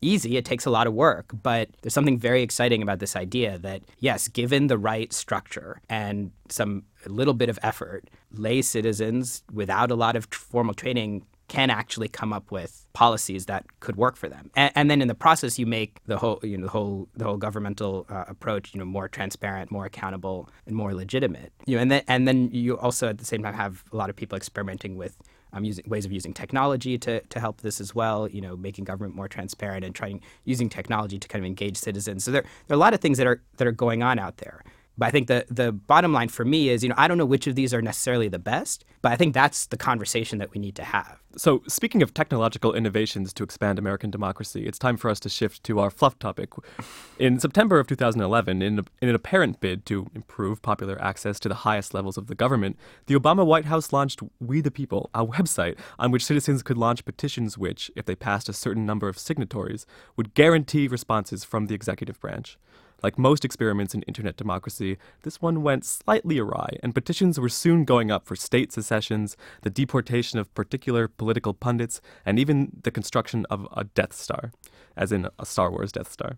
easy, 0.00 0.36
it 0.36 0.44
takes 0.44 0.64
a 0.64 0.70
lot 0.70 0.86
of 0.86 0.94
work, 0.94 1.32
but 1.42 1.68
there's 1.82 1.92
something 1.92 2.18
very 2.18 2.42
exciting 2.42 2.82
about 2.82 3.00
this 3.00 3.16
idea 3.16 3.58
that, 3.58 3.82
yes, 3.98 4.28
given 4.28 4.68
the 4.68 4.78
right 4.78 5.12
structure 5.12 5.80
and 5.88 6.30
some 6.48 6.84
little 7.06 7.34
bit 7.34 7.48
of 7.48 7.58
effort, 7.62 8.08
lay 8.32 8.62
citizens 8.62 9.42
without 9.52 9.90
a 9.90 9.94
lot 9.94 10.16
of 10.16 10.26
formal 10.26 10.74
training 10.74 11.26
can 11.50 11.68
actually 11.68 12.06
come 12.06 12.32
up 12.32 12.52
with 12.52 12.86
policies 12.92 13.46
that 13.46 13.66
could 13.80 13.96
work 13.96 14.14
for 14.16 14.28
them. 14.28 14.52
And, 14.54 14.70
and, 14.76 14.88
then 14.88 15.02
in 15.02 15.08
the 15.08 15.16
process, 15.16 15.58
you 15.58 15.66
make 15.66 15.98
the 16.06 16.16
whole, 16.16 16.38
you 16.44 16.56
know, 16.56 16.66
the 16.66 16.70
whole, 16.70 17.08
the 17.16 17.24
whole 17.24 17.36
governmental 17.36 18.06
uh, 18.08 18.24
approach, 18.28 18.72
you 18.72 18.78
know, 18.78 18.84
more 18.84 19.08
transparent, 19.08 19.72
more 19.72 19.84
accountable, 19.84 20.48
and 20.66 20.76
more 20.76 20.94
legitimate. 20.94 21.52
You 21.66 21.74
know, 21.74 21.82
and 21.82 21.90
then 21.90 22.02
and 22.06 22.28
then 22.28 22.50
you 22.52 22.78
also 22.78 23.08
at 23.08 23.18
the 23.18 23.24
same 23.24 23.42
time 23.42 23.54
have 23.54 23.82
a 23.92 23.96
lot 23.96 24.10
of 24.10 24.14
people 24.14 24.36
experimenting 24.36 24.96
with 24.96 25.16
um, 25.52 25.64
using 25.64 25.84
ways 25.88 26.04
of 26.04 26.12
using 26.12 26.32
technology 26.32 26.96
to, 26.98 27.20
to 27.20 27.40
help 27.40 27.62
this 27.62 27.80
as 27.80 27.96
well. 27.96 28.28
You 28.28 28.42
know, 28.42 28.56
making 28.56 28.84
government 28.84 29.16
more 29.16 29.26
transparent 29.26 29.84
and 29.84 29.92
trying 29.92 30.20
using 30.44 30.68
technology 30.68 31.18
to 31.18 31.26
kind 31.26 31.44
of 31.44 31.46
engage 31.46 31.78
citizens. 31.78 32.22
So 32.22 32.30
there, 32.30 32.42
there 32.68 32.76
are 32.76 32.78
a 32.78 32.84
lot 32.86 32.94
of 32.94 33.00
things 33.00 33.18
that 33.18 33.26
are 33.26 33.42
that 33.56 33.66
are 33.66 33.72
going 33.72 34.04
on 34.04 34.20
out 34.20 34.36
there. 34.36 34.62
But 35.00 35.06
I 35.06 35.10
think 35.12 35.28
the 35.28 35.46
the 35.48 35.72
bottom 35.72 36.12
line 36.12 36.28
for 36.28 36.44
me 36.44 36.68
is, 36.68 36.82
you 36.82 36.90
know, 36.90 36.94
I 36.98 37.08
don't 37.08 37.16
know 37.16 37.24
which 37.24 37.46
of 37.46 37.54
these 37.54 37.72
are 37.72 37.80
necessarily 37.80 38.28
the 38.28 38.38
best, 38.38 38.84
but 39.00 39.10
I 39.10 39.16
think 39.16 39.32
that's 39.32 39.64
the 39.64 39.78
conversation 39.78 40.36
that 40.38 40.52
we 40.52 40.60
need 40.60 40.76
to 40.76 40.84
have. 40.84 41.22
So, 41.36 41.62
speaking 41.66 42.02
of 42.02 42.12
technological 42.12 42.74
innovations 42.74 43.32
to 43.32 43.42
expand 43.42 43.78
American 43.78 44.10
democracy, 44.10 44.66
it's 44.66 44.78
time 44.78 44.98
for 44.98 45.08
us 45.08 45.18
to 45.20 45.30
shift 45.30 45.64
to 45.64 45.78
our 45.78 45.88
fluff 45.88 46.18
topic. 46.18 46.50
In 47.18 47.40
September 47.40 47.78
of 47.78 47.86
2011, 47.86 48.60
in, 48.60 48.80
a, 48.80 48.84
in 49.00 49.08
an 49.08 49.14
apparent 49.14 49.60
bid 49.60 49.86
to 49.86 50.10
improve 50.14 50.60
popular 50.60 51.00
access 51.00 51.40
to 51.40 51.48
the 51.48 51.54
highest 51.66 51.94
levels 51.94 52.18
of 52.18 52.26
the 52.26 52.34
government, 52.34 52.76
the 53.06 53.14
Obama 53.14 53.46
White 53.46 53.66
House 53.66 53.94
launched 53.94 54.20
We 54.38 54.60
the 54.60 54.70
People, 54.70 55.08
a 55.14 55.24
website 55.24 55.78
on 55.98 56.10
which 56.10 56.26
citizens 56.26 56.62
could 56.62 56.76
launch 56.76 57.06
petitions 57.06 57.56
which, 57.56 57.90
if 57.96 58.04
they 58.04 58.16
passed 58.16 58.50
a 58.50 58.52
certain 58.52 58.84
number 58.84 59.08
of 59.08 59.18
signatories, 59.18 59.86
would 60.16 60.34
guarantee 60.34 60.88
responses 60.88 61.42
from 61.42 61.68
the 61.68 61.74
executive 61.74 62.20
branch. 62.20 62.58
Like 63.02 63.18
most 63.18 63.44
experiments 63.44 63.94
in 63.94 64.02
internet 64.02 64.36
democracy, 64.36 64.98
this 65.22 65.40
one 65.40 65.62
went 65.62 65.84
slightly 65.84 66.38
awry, 66.38 66.78
and 66.82 66.94
petitions 66.94 67.38
were 67.38 67.48
soon 67.48 67.84
going 67.84 68.10
up 68.10 68.26
for 68.26 68.36
state 68.36 68.72
secessions, 68.72 69.36
the 69.62 69.70
deportation 69.70 70.38
of 70.38 70.52
particular 70.54 71.08
political 71.08 71.54
pundits, 71.54 72.00
and 72.24 72.38
even 72.38 72.72
the 72.82 72.90
construction 72.90 73.46
of 73.50 73.66
a 73.76 73.84
Death 73.84 74.12
Star 74.12 74.52
as 74.96 75.12
in 75.12 75.26
a 75.38 75.46
Star 75.46 75.70
Wars 75.70 75.92
Death 75.92 76.12
Star. 76.12 76.36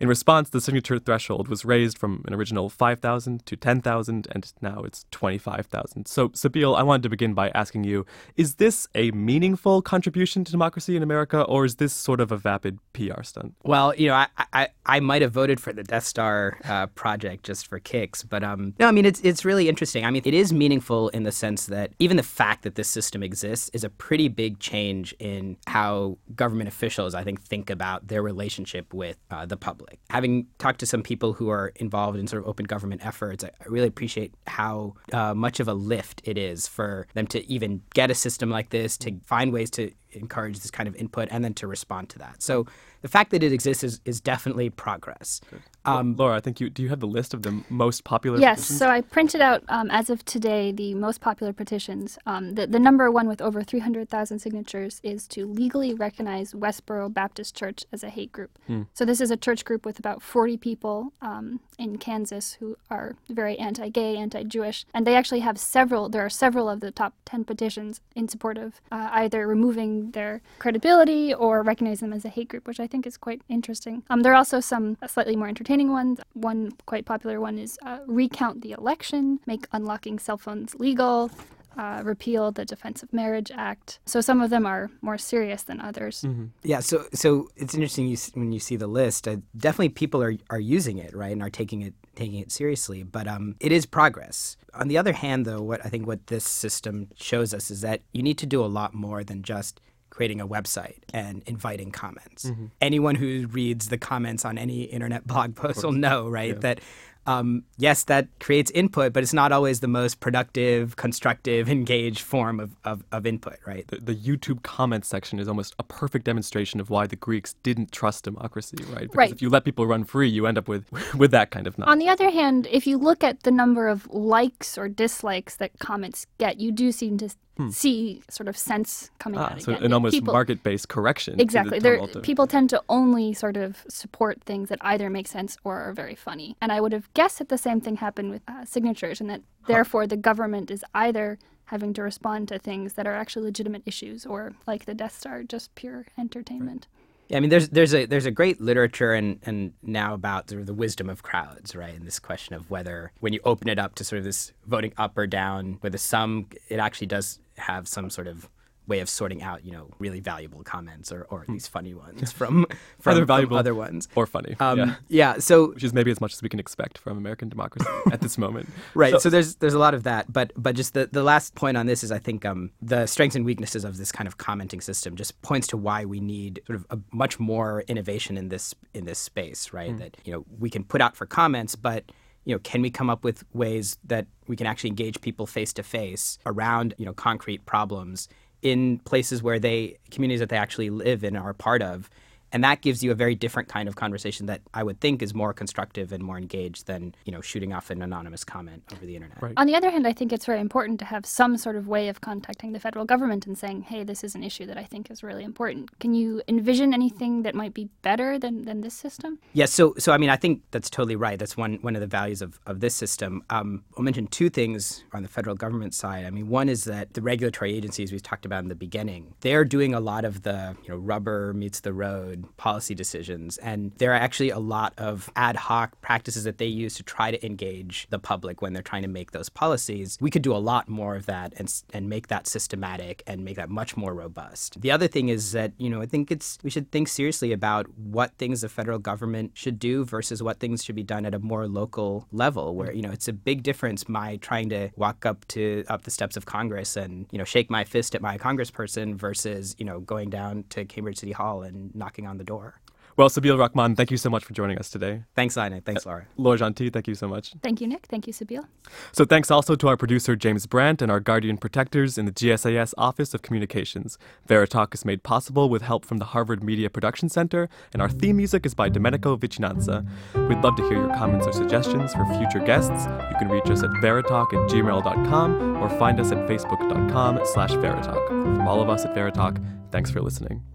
In 0.00 0.08
response, 0.08 0.50
the 0.50 0.60
signature 0.60 0.98
threshold 0.98 1.48
was 1.48 1.64
raised 1.64 1.98
from 1.98 2.24
an 2.26 2.34
original 2.34 2.68
5,000 2.68 3.46
to 3.46 3.56
10,000, 3.56 4.28
and 4.32 4.52
now 4.60 4.82
it's 4.82 5.06
25,000. 5.10 6.06
So, 6.06 6.30
Sabeel, 6.30 6.76
I 6.76 6.82
wanted 6.82 7.04
to 7.04 7.08
begin 7.08 7.34
by 7.34 7.50
asking 7.50 7.84
you 7.84 8.06
is 8.36 8.56
this 8.56 8.88
a 8.94 9.10
meaningful 9.12 9.82
contribution 9.82 10.44
to 10.44 10.50
democracy 10.50 10.96
in 10.96 11.02
America, 11.02 11.42
or 11.42 11.64
is 11.64 11.76
this 11.76 11.92
sort 11.92 12.20
of 12.20 12.32
a 12.32 12.36
vapid 12.36 12.78
PR 12.92 13.22
stunt? 13.22 13.54
Well, 13.64 13.94
you 13.94 14.08
know, 14.08 14.14
I, 14.14 14.26
I, 14.52 14.68
I 14.86 15.00
might 15.00 15.22
have 15.22 15.32
voted 15.32 15.60
for 15.60 15.72
the 15.72 15.84
Death 15.84 15.99
Star 16.04 16.58
uh, 16.64 16.86
project 16.88 17.44
just 17.44 17.66
for 17.66 17.78
kicks, 17.78 18.22
but 18.22 18.42
um, 18.42 18.74
no, 18.78 18.88
I 18.88 18.92
mean, 18.92 19.06
it's, 19.06 19.20
it's 19.20 19.44
really 19.44 19.68
interesting. 19.68 20.04
I 20.04 20.10
mean, 20.10 20.22
it 20.24 20.34
is 20.34 20.52
meaningful 20.52 21.08
in 21.10 21.22
the 21.22 21.32
sense 21.32 21.66
that 21.66 21.92
even 21.98 22.16
the 22.16 22.22
fact 22.22 22.62
that 22.62 22.74
this 22.74 22.88
system 22.88 23.22
exists 23.22 23.70
is 23.72 23.84
a 23.84 23.90
pretty 23.90 24.28
big 24.28 24.58
change 24.58 25.14
in 25.18 25.56
how 25.66 26.18
government 26.34 26.68
officials, 26.68 27.14
I 27.14 27.24
think, 27.24 27.42
think 27.42 27.70
about 27.70 28.08
their 28.08 28.22
relationship 28.22 28.92
with 28.92 29.18
uh, 29.30 29.46
the 29.46 29.56
public. 29.56 29.98
Having 30.10 30.46
talked 30.58 30.80
to 30.80 30.86
some 30.86 31.02
people 31.02 31.32
who 31.32 31.48
are 31.48 31.72
involved 31.76 32.18
in 32.18 32.26
sort 32.26 32.42
of 32.42 32.48
open 32.48 32.64
government 32.64 33.04
efforts, 33.04 33.44
I, 33.44 33.50
really 33.66 33.88
appreciate 33.88 34.34
how 34.46 34.94
uh, 35.12 35.34
much 35.34 35.60
of 35.60 35.68
a 35.68 35.74
lift 35.74 36.22
it 36.24 36.36
is 36.36 36.66
for 36.66 37.06
them 37.14 37.26
to 37.28 37.46
even 37.50 37.82
get 37.94 38.10
a 38.10 38.14
system 38.14 38.50
like 38.50 38.70
this, 38.70 38.96
to 38.98 39.18
find 39.24 39.52
ways 39.52 39.70
to 39.70 39.92
encourage 40.12 40.60
this 40.60 40.70
kind 40.70 40.88
of 40.88 40.96
input, 40.96 41.28
and 41.30 41.44
then 41.44 41.54
to 41.54 41.66
respond 41.66 42.08
to 42.10 42.18
that. 42.18 42.42
So 42.42 42.66
the 43.02 43.08
fact 43.08 43.30
that 43.30 43.42
it 43.42 43.52
exists 43.52 43.82
is, 43.82 44.00
is 44.04 44.20
definitely 44.20 44.70
progress. 44.70 45.40
Um, 45.84 46.14
Laura, 46.16 46.36
I 46.36 46.40
think 46.40 46.60
you 46.60 46.68
do 46.68 46.82
you 46.82 46.90
have 46.90 47.00
the 47.00 47.06
list 47.06 47.32
of 47.32 47.42
the 47.42 47.62
most 47.70 48.04
popular? 48.04 48.38
Yes, 48.38 48.60
petitions? 48.60 48.78
so 48.78 48.88
I 48.88 49.00
printed 49.00 49.40
out 49.40 49.64
um, 49.68 49.90
as 49.90 50.10
of 50.10 50.24
today 50.24 50.72
the 50.72 50.94
most 50.94 51.20
popular 51.20 51.52
petitions. 51.52 52.18
Um, 52.26 52.54
the, 52.54 52.66
the 52.66 52.78
number 52.78 53.10
one 53.10 53.26
with 53.26 53.40
over 53.40 53.62
300,000 53.62 54.38
signatures 54.38 55.00
is 55.02 55.26
to 55.28 55.46
legally 55.46 55.94
recognize 55.94 56.52
Westboro 56.52 57.12
Baptist 57.12 57.54
Church 57.54 57.84
as 57.92 58.04
a 58.04 58.10
hate 58.10 58.32
group. 58.32 58.58
Hmm. 58.66 58.82
So 58.92 59.04
this 59.04 59.20
is 59.20 59.30
a 59.30 59.36
church 59.36 59.64
group 59.64 59.86
with 59.86 59.98
about 59.98 60.22
40 60.22 60.58
people 60.58 61.12
um, 61.22 61.60
in 61.78 61.96
Kansas 61.96 62.54
who 62.54 62.76
are 62.90 63.16
very 63.30 63.58
anti-gay, 63.58 64.16
anti-Jewish, 64.16 64.84
and 64.92 65.06
they 65.06 65.16
actually 65.16 65.40
have 65.40 65.58
several. 65.58 66.08
There 66.08 66.24
are 66.24 66.30
several 66.30 66.68
of 66.68 66.80
the 66.80 66.90
top 66.90 67.14
10 67.24 67.44
petitions 67.44 68.00
in 68.14 68.28
support 68.28 68.58
of 68.58 68.80
uh, 68.92 69.08
either 69.12 69.46
removing 69.46 69.99
their 70.12 70.40
credibility 70.58 71.34
or 71.34 71.62
recognize 71.62 72.00
them 72.00 72.12
as 72.12 72.24
a 72.24 72.28
hate 72.28 72.48
group, 72.48 72.66
which 72.66 72.80
I 72.80 72.86
think 72.86 73.06
is 73.06 73.16
quite 73.16 73.42
interesting. 73.48 74.02
Um, 74.10 74.22
there 74.22 74.32
are 74.32 74.36
also 74.36 74.60
some 74.60 74.96
slightly 75.06 75.36
more 75.36 75.48
entertaining 75.48 75.90
ones. 75.90 76.20
One 76.34 76.72
quite 76.86 77.04
popular 77.04 77.40
one 77.40 77.58
is 77.58 77.78
uh, 77.84 77.98
recount 78.06 78.62
the 78.62 78.72
election, 78.72 79.40
make 79.46 79.66
unlocking 79.72 80.18
cell 80.18 80.38
phones 80.38 80.74
legal. 80.74 81.30
Uh, 81.78 82.02
repeal 82.04 82.50
the 82.50 82.64
Defense 82.64 83.00
of 83.00 83.12
Marriage 83.12 83.52
Act. 83.54 84.00
So 84.04 84.20
some 84.20 84.40
of 84.40 84.50
them 84.50 84.66
are 84.66 84.90
more 85.02 85.16
serious 85.16 85.62
than 85.62 85.80
others. 85.80 86.22
Mm-hmm. 86.22 86.46
Yeah. 86.64 86.80
So 86.80 87.04
so 87.14 87.48
it's 87.56 87.74
interesting 87.74 88.08
you, 88.08 88.16
when 88.34 88.50
you 88.50 88.58
see 88.58 88.74
the 88.74 88.88
list. 88.88 89.28
Uh, 89.28 89.36
definitely, 89.56 89.90
people 89.90 90.20
are 90.20 90.34
are 90.50 90.58
using 90.58 90.98
it 90.98 91.14
right 91.14 91.30
and 91.30 91.42
are 91.42 91.48
taking 91.48 91.80
it 91.82 91.94
taking 92.16 92.40
it 92.40 92.50
seriously. 92.50 93.04
But 93.04 93.28
um, 93.28 93.54
it 93.60 93.70
is 93.70 93.86
progress. 93.86 94.56
On 94.74 94.88
the 94.88 94.98
other 94.98 95.12
hand, 95.12 95.46
though, 95.46 95.62
what 95.62 95.80
I 95.86 95.88
think 95.88 96.08
what 96.08 96.26
this 96.26 96.44
system 96.44 97.08
shows 97.14 97.54
us 97.54 97.70
is 97.70 97.82
that 97.82 98.02
you 98.12 98.22
need 98.22 98.38
to 98.38 98.46
do 98.46 98.64
a 98.64 98.66
lot 98.66 98.92
more 98.92 99.22
than 99.22 99.42
just 99.42 99.80
creating 100.10 100.40
a 100.40 100.46
website 100.46 100.98
and 101.14 101.42
inviting 101.46 101.90
comments. 101.90 102.46
Mm-hmm. 102.46 102.66
Anyone 102.80 103.14
who 103.14 103.46
reads 103.48 103.88
the 103.88 103.98
comments 103.98 104.44
on 104.44 104.58
any 104.58 104.82
internet 104.82 105.26
blog 105.26 105.56
post 105.56 105.82
will 105.82 105.92
know, 105.92 106.28
right, 106.28 106.54
yeah. 106.54 106.60
that 106.60 106.80
um, 107.26 107.64
yes, 107.76 108.04
that 108.04 108.28
creates 108.40 108.70
input, 108.70 109.12
but 109.12 109.22
it's 109.22 109.34
not 109.34 109.52
always 109.52 109.80
the 109.80 109.88
most 109.88 110.20
productive, 110.20 110.96
constructive, 110.96 111.68
engaged 111.78 112.20
form 112.20 112.58
of, 112.58 112.74
of, 112.84 113.04
of 113.12 113.26
input, 113.26 113.58
right? 113.66 113.86
The, 113.88 113.98
the, 113.98 114.14
YouTube 114.14 114.62
comment 114.62 115.04
section 115.04 115.38
is 115.38 115.46
almost 115.46 115.74
a 115.78 115.82
perfect 115.82 116.24
demonstration 116.24 116.80
of 116.80 116.90
why 116.90 117.06
the 117.06 117.16
Greeks 117.16 117.54
didn't 117.62 117.92
trust 117.92 118.24
democracy, 118.24 118.78
right? 118.88 119.02
Because 119.02 119.16
right. 119.16 119.30
if 119.30 119.42
you 119.42 119.48
let 119.48 119.64
people 119.64 119.86
run 119.86 120.04
free, 120.04 120.28
you 120.28 120.46
end 120.46 120.58
up 120.58 120.66
with, 120.66 120.90
with 121.14 121.30
that 121.30 121.50
kind 121.50 121.66
of 121.66 121.78
nonsense. 121.78 121.92
On 121.92 121.98
the 121.98 122.08
other 122.08 122.30
hand, 122.30 122.66
if 122.70 122.86
you 122.86 122.96
look 122.96 123.22
at 123.22 123.42
the 123.42 123.50
number 123.50 123.88
of 123.88 124.08
likes 124.08 124.76
or 124.78 124.88
dislikes 124.88 125.56
that 125.56 125.78
comments 125.78 126.26
get, 126.38 126.58
you 126.58 126.72
do 126.72 126.90
seem 126.90 127.18
to 127.18 127.30
hmm. 127.64 127.70
see 127.70 128.22
sort 128.28 128.48
of 128.48 128.56
sense 128.56 129.10
coming 129.18 129.40
ah, 129.40 129.52
out 129.52 129.62
so 129.62 129.72
again. 129.72 129.84
an 129.84 129.92
almost 129.92 130.14
people, 130.14 130.32
market-based 130.32 130.88
correction. 130.88 131.40
Exactly. 131.40 131.78
The 131.78 132.20
people 132.22 132.46
tend 132.46 132.70
to 132.70 132.82
only 132.88 133.32
sort 133.32 133.56
of 133.56 133.84
support 133.88 134.42
things 134.42 134.68
that 134.68 134.78
either 134.80 135.10
make 135.10 135.28
sense 135.28 135.56
or 135.64 135.80
are 135.80 135.92
very 135.92 136.14
funny. 136.14 136.56
And 136.60 136.72
I 136.72 136.80
would 136.80 136.92
have 136.92 137.12
guessed 137.14 137.38
that 137.38 137.48
the 137.48 137.58
same 137.58 137.80
thing 137.80 137.96
happened 137.96 138.30
with 138.30 138.42
uh, 138.48 138.64
signatures, 138.64 139.20
and 139.20 139.28
that 139.30 139.42
huh. 139.62 139.72
therefore 139.72 140.06
the 140.06 140.16
government 140.16 140.70
is 140.70 140.84
either 140.94 141.38
having 141.66 141.94
to 141.94 142.02
respond 142.02 142.48
to 142.48 142.58
things 142.58 142.94
that 142.94 143.06
are 143.06 143.14
actually 143.14 143.44
legitimate 143.44 143.82
issues 143.86 144.26
or 144.26 144.52
like 144.66 144.86
the 144.86 144.94
Death 144.94 145.16
Star, 145.16 145.44
just 145.44 145.72
pure 145.76 146.06
entertainment. 146.18 146.88
Right. 146.90 146.99
Yeah, 147.30 147.36
I 147.36 147.40
mean, 147.40 147.50
there's 147.50 147.68
there's 147.68 147.94
a 147.94 148.06
there's 148.06 148.26
a 148.26 148.32
great 148.32 148.60
literature 148.60 149.12
and 149.14 149.38
and 149.44 149.72
now 149.84 150.14
about 150.14 150.50
sort 150.50 150.62
of 150.62 150.66
the 150.66 150.74
wisdom 150.74 151.08
of 151.08 151.22
crowds, 151.22 151.76
right? 151.76 151.94
And 151.94 152.04
this 152.04 152.18
question 152.18 152.56
of 152.56 152.68
whether 152.68 153.12
when 153.20 153.32
you 153.32 153.38
open 153.44 153.68
it 153.68 153.78
up 153.78 153.94
to 153.96 154.04
sort 154.04 154.18
of 154.18 154.24
this 154.24 154.52
voting 154.66 154.92
up 154.96 155.16
or 155.16 155.28
down, 155.28 155.78
whether 155.80 155.96
some 155.96 156.48
it 156.68 156.80
actually 156.80 157.06
does 157.06 157.38
have 157.56 157.86
some 157.86 158.10
sort 158.10 158.26
of 158.26 158.48
way 158.90 159.00
of 159.00 159.08
sorting 159.08 159.42
out, 159.42 159.64
you 159.64 159.70
know, 159.70 159.88
really 159.98 160.20
valuable 160.20 160.62
comments 160.62 161.10
or, 161.12 161.26
or 161.30 161.42
at 161.42 161.48
least 161.48 161.70
funny 161.70 161.94
ones 161.94 162.32
from 162.32 162.66
from, 162.98 163.12
Either 163.14 163.24
valuable 163.24 163.54
from 163.54 163.58
other 163.58 163.74
ones 163.74 164.08
or 164.16 164.26
funny. 164.26 164.56
Um, 164.60 164.78
yeah. 164.78 164.94
yeah. 165.08 165.38
So 165.38 165.70
which 165.70 165.84
is 165.84 165.94
maybe 165.94 166.10
as 166.10 166.20
much 166.20 166.34
as 166.34 166.42
we 166.42 166.48
can 166.48 166.60
expect 166.60 166.98
from 166.98 167.16
American 167.16 167.48
democracy 167.48 167.88
at 168.12 168.20
this 168.20 168.36
moment. 168.36 168.68
Right. 168.94 169.12
So, 169.12 169.18
so, 169.20 169.30
there's 169.30 169.54
there's 169.56 169.74
a 169.74 169.78
lot 169.78 169.94
of 169.94 170.02
that, 170.02 170.30
but 170.30 170.52
but 170.56 170.74
just 170.74 170.92
the, 170.92 171.08
the 171.10 171.22
last 171.22 171.54
point 171.54 171.76
on 171.76 171.86
this 171.86 172.02
is 172.02 172.10
I 172.10 172.18
think 172.18 172.44
um, 172.44 172.72
the 172.82 173.06
strengths 173.06 173.36
and 173.36 173.44
weaknesses 173.44 173.84
of 173.84 173.96
this 173.96 174.10
kind 174.10 174.26
of 174.26 174.36
commenting 174.36 174.80
system 174.80 175.14
just 175.14 175.40
points 175.40 175.68
to 175.68 175.76
why 175.76 176.04
we 176.04 176.20
need 176.20 176.60
sort 176.66 176.76
of 176.76 176.86
a 176.90 176.98
much 177.12 177.38
more 177.38 177.84
innovation 177.86 178.36
in 178.36 178.48
this 178.48 178.74
in 178.92 179.06
this 179.06 179.20
space, 179.20 179.72
right? 179.72 179.92
Mm. 179.92 179.98
That 179.98 180.16
you 180.24 180.32
know 180.32 180.44
we 180.58 180.68
can 180.68 180.82
put 180.82 181.00
out 181.00 181.16
for 181.16 181.26
comments, 181.26 181.76
but 181.76 182.10
you 182.44 182.54
know, 182.54 182.58
can 182.60 182.82
we 182.82 182.90
come 182.90 183.10
up 183.10 183.22
with 183.22 183.44
ways 183.52 183.98
that 184.04 184.26
we 184.48 184.56
can 184.56 184.66
actually 184.66 184.90
engage 184.90 185.20
people 185.20 185.46
face 185.46 185.72
to 185.74 185.82
face 185.82 186.38
around, 186.46 186.94
you 186.98 187.04
know, 187.04 187.12
concrete 187.12 187.64
problems 187.66 188.28
in 188.62 188.98
places 189.00 189.42
where 189.42 189.58
they 189.58 189.98
communities 190.10 190.40
that 190.40 190.48
they 190.48 190.56
actually 190.56 190.90
live 190.90 191.24
in 191.24 191.36
are 191.36 191.54
part 191.54 191.82
of 191.82 192.10
and 192.52 192.64
that 192.64 192.82
gives 192.82 193.02
you 193.02 193.10
a 193.10 193.14
very 193.14 193.34
different 193.34 193.68
kind 193.68 193.88
of 193.88 193.96
conversation 193.96 194.46
that 194.46 194.60
I 194.74 194.82
would 194.82 195.00
think 195.00 195.22
is 195.22 195.34
more 195.34 195.52
constructive 195.52 196.12
and 196.12 196.22
more 196.22 196.38
engaged 196.38 196.86
than 196.86 197.14
you 197.24 197.32
know 197.32 197.40
shooting 197.40 197.72
off 197.72 197.90
an 197.90 198.02
anonymous 198.02 198.44
comment 198.44 198.82
over 198.92 199.04
the 199.06 199.16
internet. 199.16 199.40
Right. 199.42 199.54
On 199.56 199.66
the 199.66 199.74
other 199.74 199.90
hand, 199.90 200.06
I 200.06 200.12
think 200.12 200.32
it's 200.32 200.46
very 200.46 200.60
important 200.60 200.98
to 201.00 201.04
have 201.04 201.26
some 201.26 201.56
sort 201.56 201.76
of 201.76 201.86
way 201.88 202.08
of 202.08 202.20
contacting 202.20 202.72
the 202.72 202.80
federal 202.80 203.04
government 203.04 203.46
and 203.46 203.56
saying, 203.56 203.82
"Hey, 203.82 204.04
this 204.04 204.24
is 204.24 204.34
an 204.34 204.42
issue 204.42 204.66
that 204.66 204.78
I 204.78 204.84
think 204.84 205.10
is 205.10 205.22
really 205.22 205.44
important." 205.44 205.98
Can 206.00 206.14
you 206.14 206.42
envision 206.48 206.92
anything 206.94 207.42
that 207.42 207.54
might 207.54 207.74
be 207.74 207.88
better 208.02 208.38
than, 208.38 208.64
than 208.64 208.80
this 208.80 208.94
system? 208.94 209.38
Yes. 209.52 209.60
Yeah, 209.60 209.66
so 209.66 209.94
so 209.98 210.12
I 210.12 210.18
mean, 210.18 210.30
I 210.30 210.36
think 210.36 210.62
that's 210.70 210.90
totally 210.90 211.16
right. 211.16 211.38
That's 211.38 211.56
one 211.56 211.74
one 211.82 211.94
of 211.94 212.00
the 212.00 212.06
values 212.06 212.42
of, 212.42 212.58
of 212.66 212.80
this 212.80 212.94
system. 212.94 213.42
Um, 213.50 213.84
I'll 213.96 214.02
mention 214.02 214.26
two 214.26 214.50
things 214.50 215.04
on 215.12 215.22
the 215.22 215.28
federal 215.28 215.56
government 215.56 215.94
side. 215.94 216.24
I 216.24 216.30
mean, 216.30 216.48
one 216.48 216.68
is 216.68 216.84
that 216.84 217.14
the 217.14 217.22
regulatory 217.22 217.74
agencies 217.74 218.12
we 218.12 218.18
talked 218.18 218.44
about 218.44 218.62
in 218.62 218.68
the 218.68 218.74
beginning, 218.74 219.34
they're 219.40 219.64
doing 219.64 219.94
a 219.94 220.00
lot 220.00 220.24
of 220.24 220.42
the 220.42 220.76
you 220.82 220.88
know 220.88 220.96
rubber 220.96 221.52
meets 221.54 221.80
the 221.80 221.92
road 221.92 222.39
policy 222.56 222.94
decisions. 222.94 223.58
And 223.58 223.92
there 223.98 224.12
are 224.12 224.16
actually 224.16 224.50
a 224.50 224.58
lot 224.58 224.92
of 224.98 225.30
ad 225.36 225.56
hoc 225.56 226.00
practices 226.00 226.44
that 226.44 226.58
they 226.58 226.66
use 226.66 226.94
to 226.96 227.02
try 227.02 227.30
to 227.30 227.44
engage 227.44 228.06
the 228.10 228.18
public 228.18 228.62
when 228.62 228.72
they're 228.72 228.82
trying 228.82 229.02
to 229.02 229.08
make 229.08 229.32
those 229.32 229.48
policies. 229.48 230.18
We 230.20 230.30
could 230.30 230.42
do 230.42 230.54
a 230.54 230.58
lot 230.58 230.88
more 230.88 231.16
of 231.16 231.26
that 231.26 231.52
and, 231.56 231.72
and 231.92 232.08
make 232.08 232.28
that 232.28 232.46
systematic 232.46 233.22
and 233.26 233.44
make 233.44 233.56
that 233.56 233.70
much 233.70 233.96
more 233.96 234.14
robust. 234.14 234.80
The 234.80 234.90
other 234.90 235.08
thing 235.08 235.28
is 235.28 235.52
that, 235.52 235.72
you 235.78 235.90
know, 235.90 236.02
I 236.02 236.06
think 236.06 236.30
it's 236.30 236.58
we 236.62 236.70
should 236.70 236.90
think 236.90 237.08
seriously 237.08 237.52
about 237.52 237.86
what 237.96 238.32
things 238.38 238.60
the 238.60 238.68
federal 238.68 238.98
government 238.98 239.52
should 239.54 239.78
do 239.78 240.04
versus 240.04 240.42
what 240.42 240.58
things 240.58 240.84
should 240.84 240.96
be 240.96 241.02
done 241.02 241.26
at 241.26 241.34
a 241.34 241.38
more 241.38 241.66
local 241.66 242.26
level 242.32 242.74
where, 242.74 242.92
you 242.92 243.02
know, 243.02 243.10
it's 243.10 243.28
a 243.28 243.32
big 243.32 243.62
difference 243.62 244.08
my 244.08 244.36
trying 244.36 244.68
to 244.70 244.90
walk 244.96 245.26
up 245.26 245.46
to 245.48 245.84
up 245.88 246.02
the 246.02 246.10
steps 246.10 246.36
of 246.36 246.46
Congress 246.46 246.96
and, 246.96 247.26
you 247.30 247.38
know, 247.38 247.44
shake 247.44 247.70
my 247.70 247.84
fist 247.84 248.14
at 248.14 248.22
my 248.22 248.38
congressperson 248.38 249.14
versus, 249.14 249.74
you 249.78 249.84
know, 249.84 250.00
going 250.00 250.30
down 250.30 250.64
to 250.70 250.84
Cambridge 250.84 251.18
City 251.18 251.32
Hall 251.32 251.62
and 251.62 251.94
knocking 251.94 252.26
on 252.26 252.29
the 252.38 252.44
door. 252.44 252.80
Well, 253.16 253.28
Sabeel 253.28 253.58
Rahman, 253.58 253.96
thank 253.96 254.10
you 254.10 254.16
so 254.16 254.30
much 254.30 254.44
for 254.44 254.54
joining 254.54 254.78
us 254.78 254.88
today. 254.88 255.24
Thanks, 255.34 255.58
Ina. 255.58 255.82
Thanks, 255.82 256.06
Laura. 256.06 256.22
Uh, 256.22 256.42
Laura 256.42 256.56
Gentil, 256.56 256.90
thank 256.90 257.06
you 257.06 257.14
so 257.14 257.28
much. 257.28 257.52
Thank 257.62 257.80
you, 257.82 257.86
Nick. 257.86 258.06
Thank 258.06 258.26
you, 258.26 258.32
Sabeel. 258.32 258.64
So 259.12 259.26
thanks 259.26 259.50
also 259.50 259.74
to 259.74 259.88
our 259.88 259.96
producer 259.98 260.36
James 260.36 260.64
Brandt 260.66 261.02
and 261.02 261.12
our 261.12 261.20
guardian 261.20 261.58
protectors 261.58 262.16
in 262.16 262.24
the 262.24 262.32
GSAS 262.32 262.94
Office 262.96 263.34
of 263.34 263.42
Communications. 263.42 264.16
Veritalk 264.48 264.94
is 264.94 265.04
made 265.04 265.22
possible 265.22 265.68
with 265.68 265.82
help 265.82 266.06
from 266.06 266.16
the 266.16 266.26
Harvard 266.26 266.64
Media 266.64 266.88
Production 266.88 267.28
Center, 267.28 267.68
and 267.92 268.00
our 268.00 268.08
theme 268.08 268.38
music 268.38 268.64
is 268.64 268.72
by 268.72 268.88
Domenico 268.88 269.36
Vicinanza. 269.36 270.08
We'd 270.48 270.62
love 270.62 270.76
to 270.76 270.82
hear 270.84 270.98
your 270.98 271.14
comments 271.14 271.46
or 271.46 271.52
suggestions 271.52 272.14
for 272.14 272.24
future 272.38 272.64
guests. 272.64 273.06
You 273.30 273.36
can 273.38 273.48
reach 273.48 273.68
us 273.68 273.82
at 273.82 273.90
veritalk 274.02 274.54
at 274.54 274.70
gmail.com 274.70 275.76
or 275.76 275.90
find 275.98 276.20
us 276.20 276.32
at 276.32 276.48
facebook.com 276.48 277.40
slash 277.44 277.72
veritalk. 277.72 278.28
From 278.28 278.66
all 278.66 278.80
of 278.80 278.88
us 278.88 279.04
at 279.04 279.14
Veritalk, 279.14 279.62
thanks 279.90 280.10
for 280.10 280.22
listening. 280.22 280.62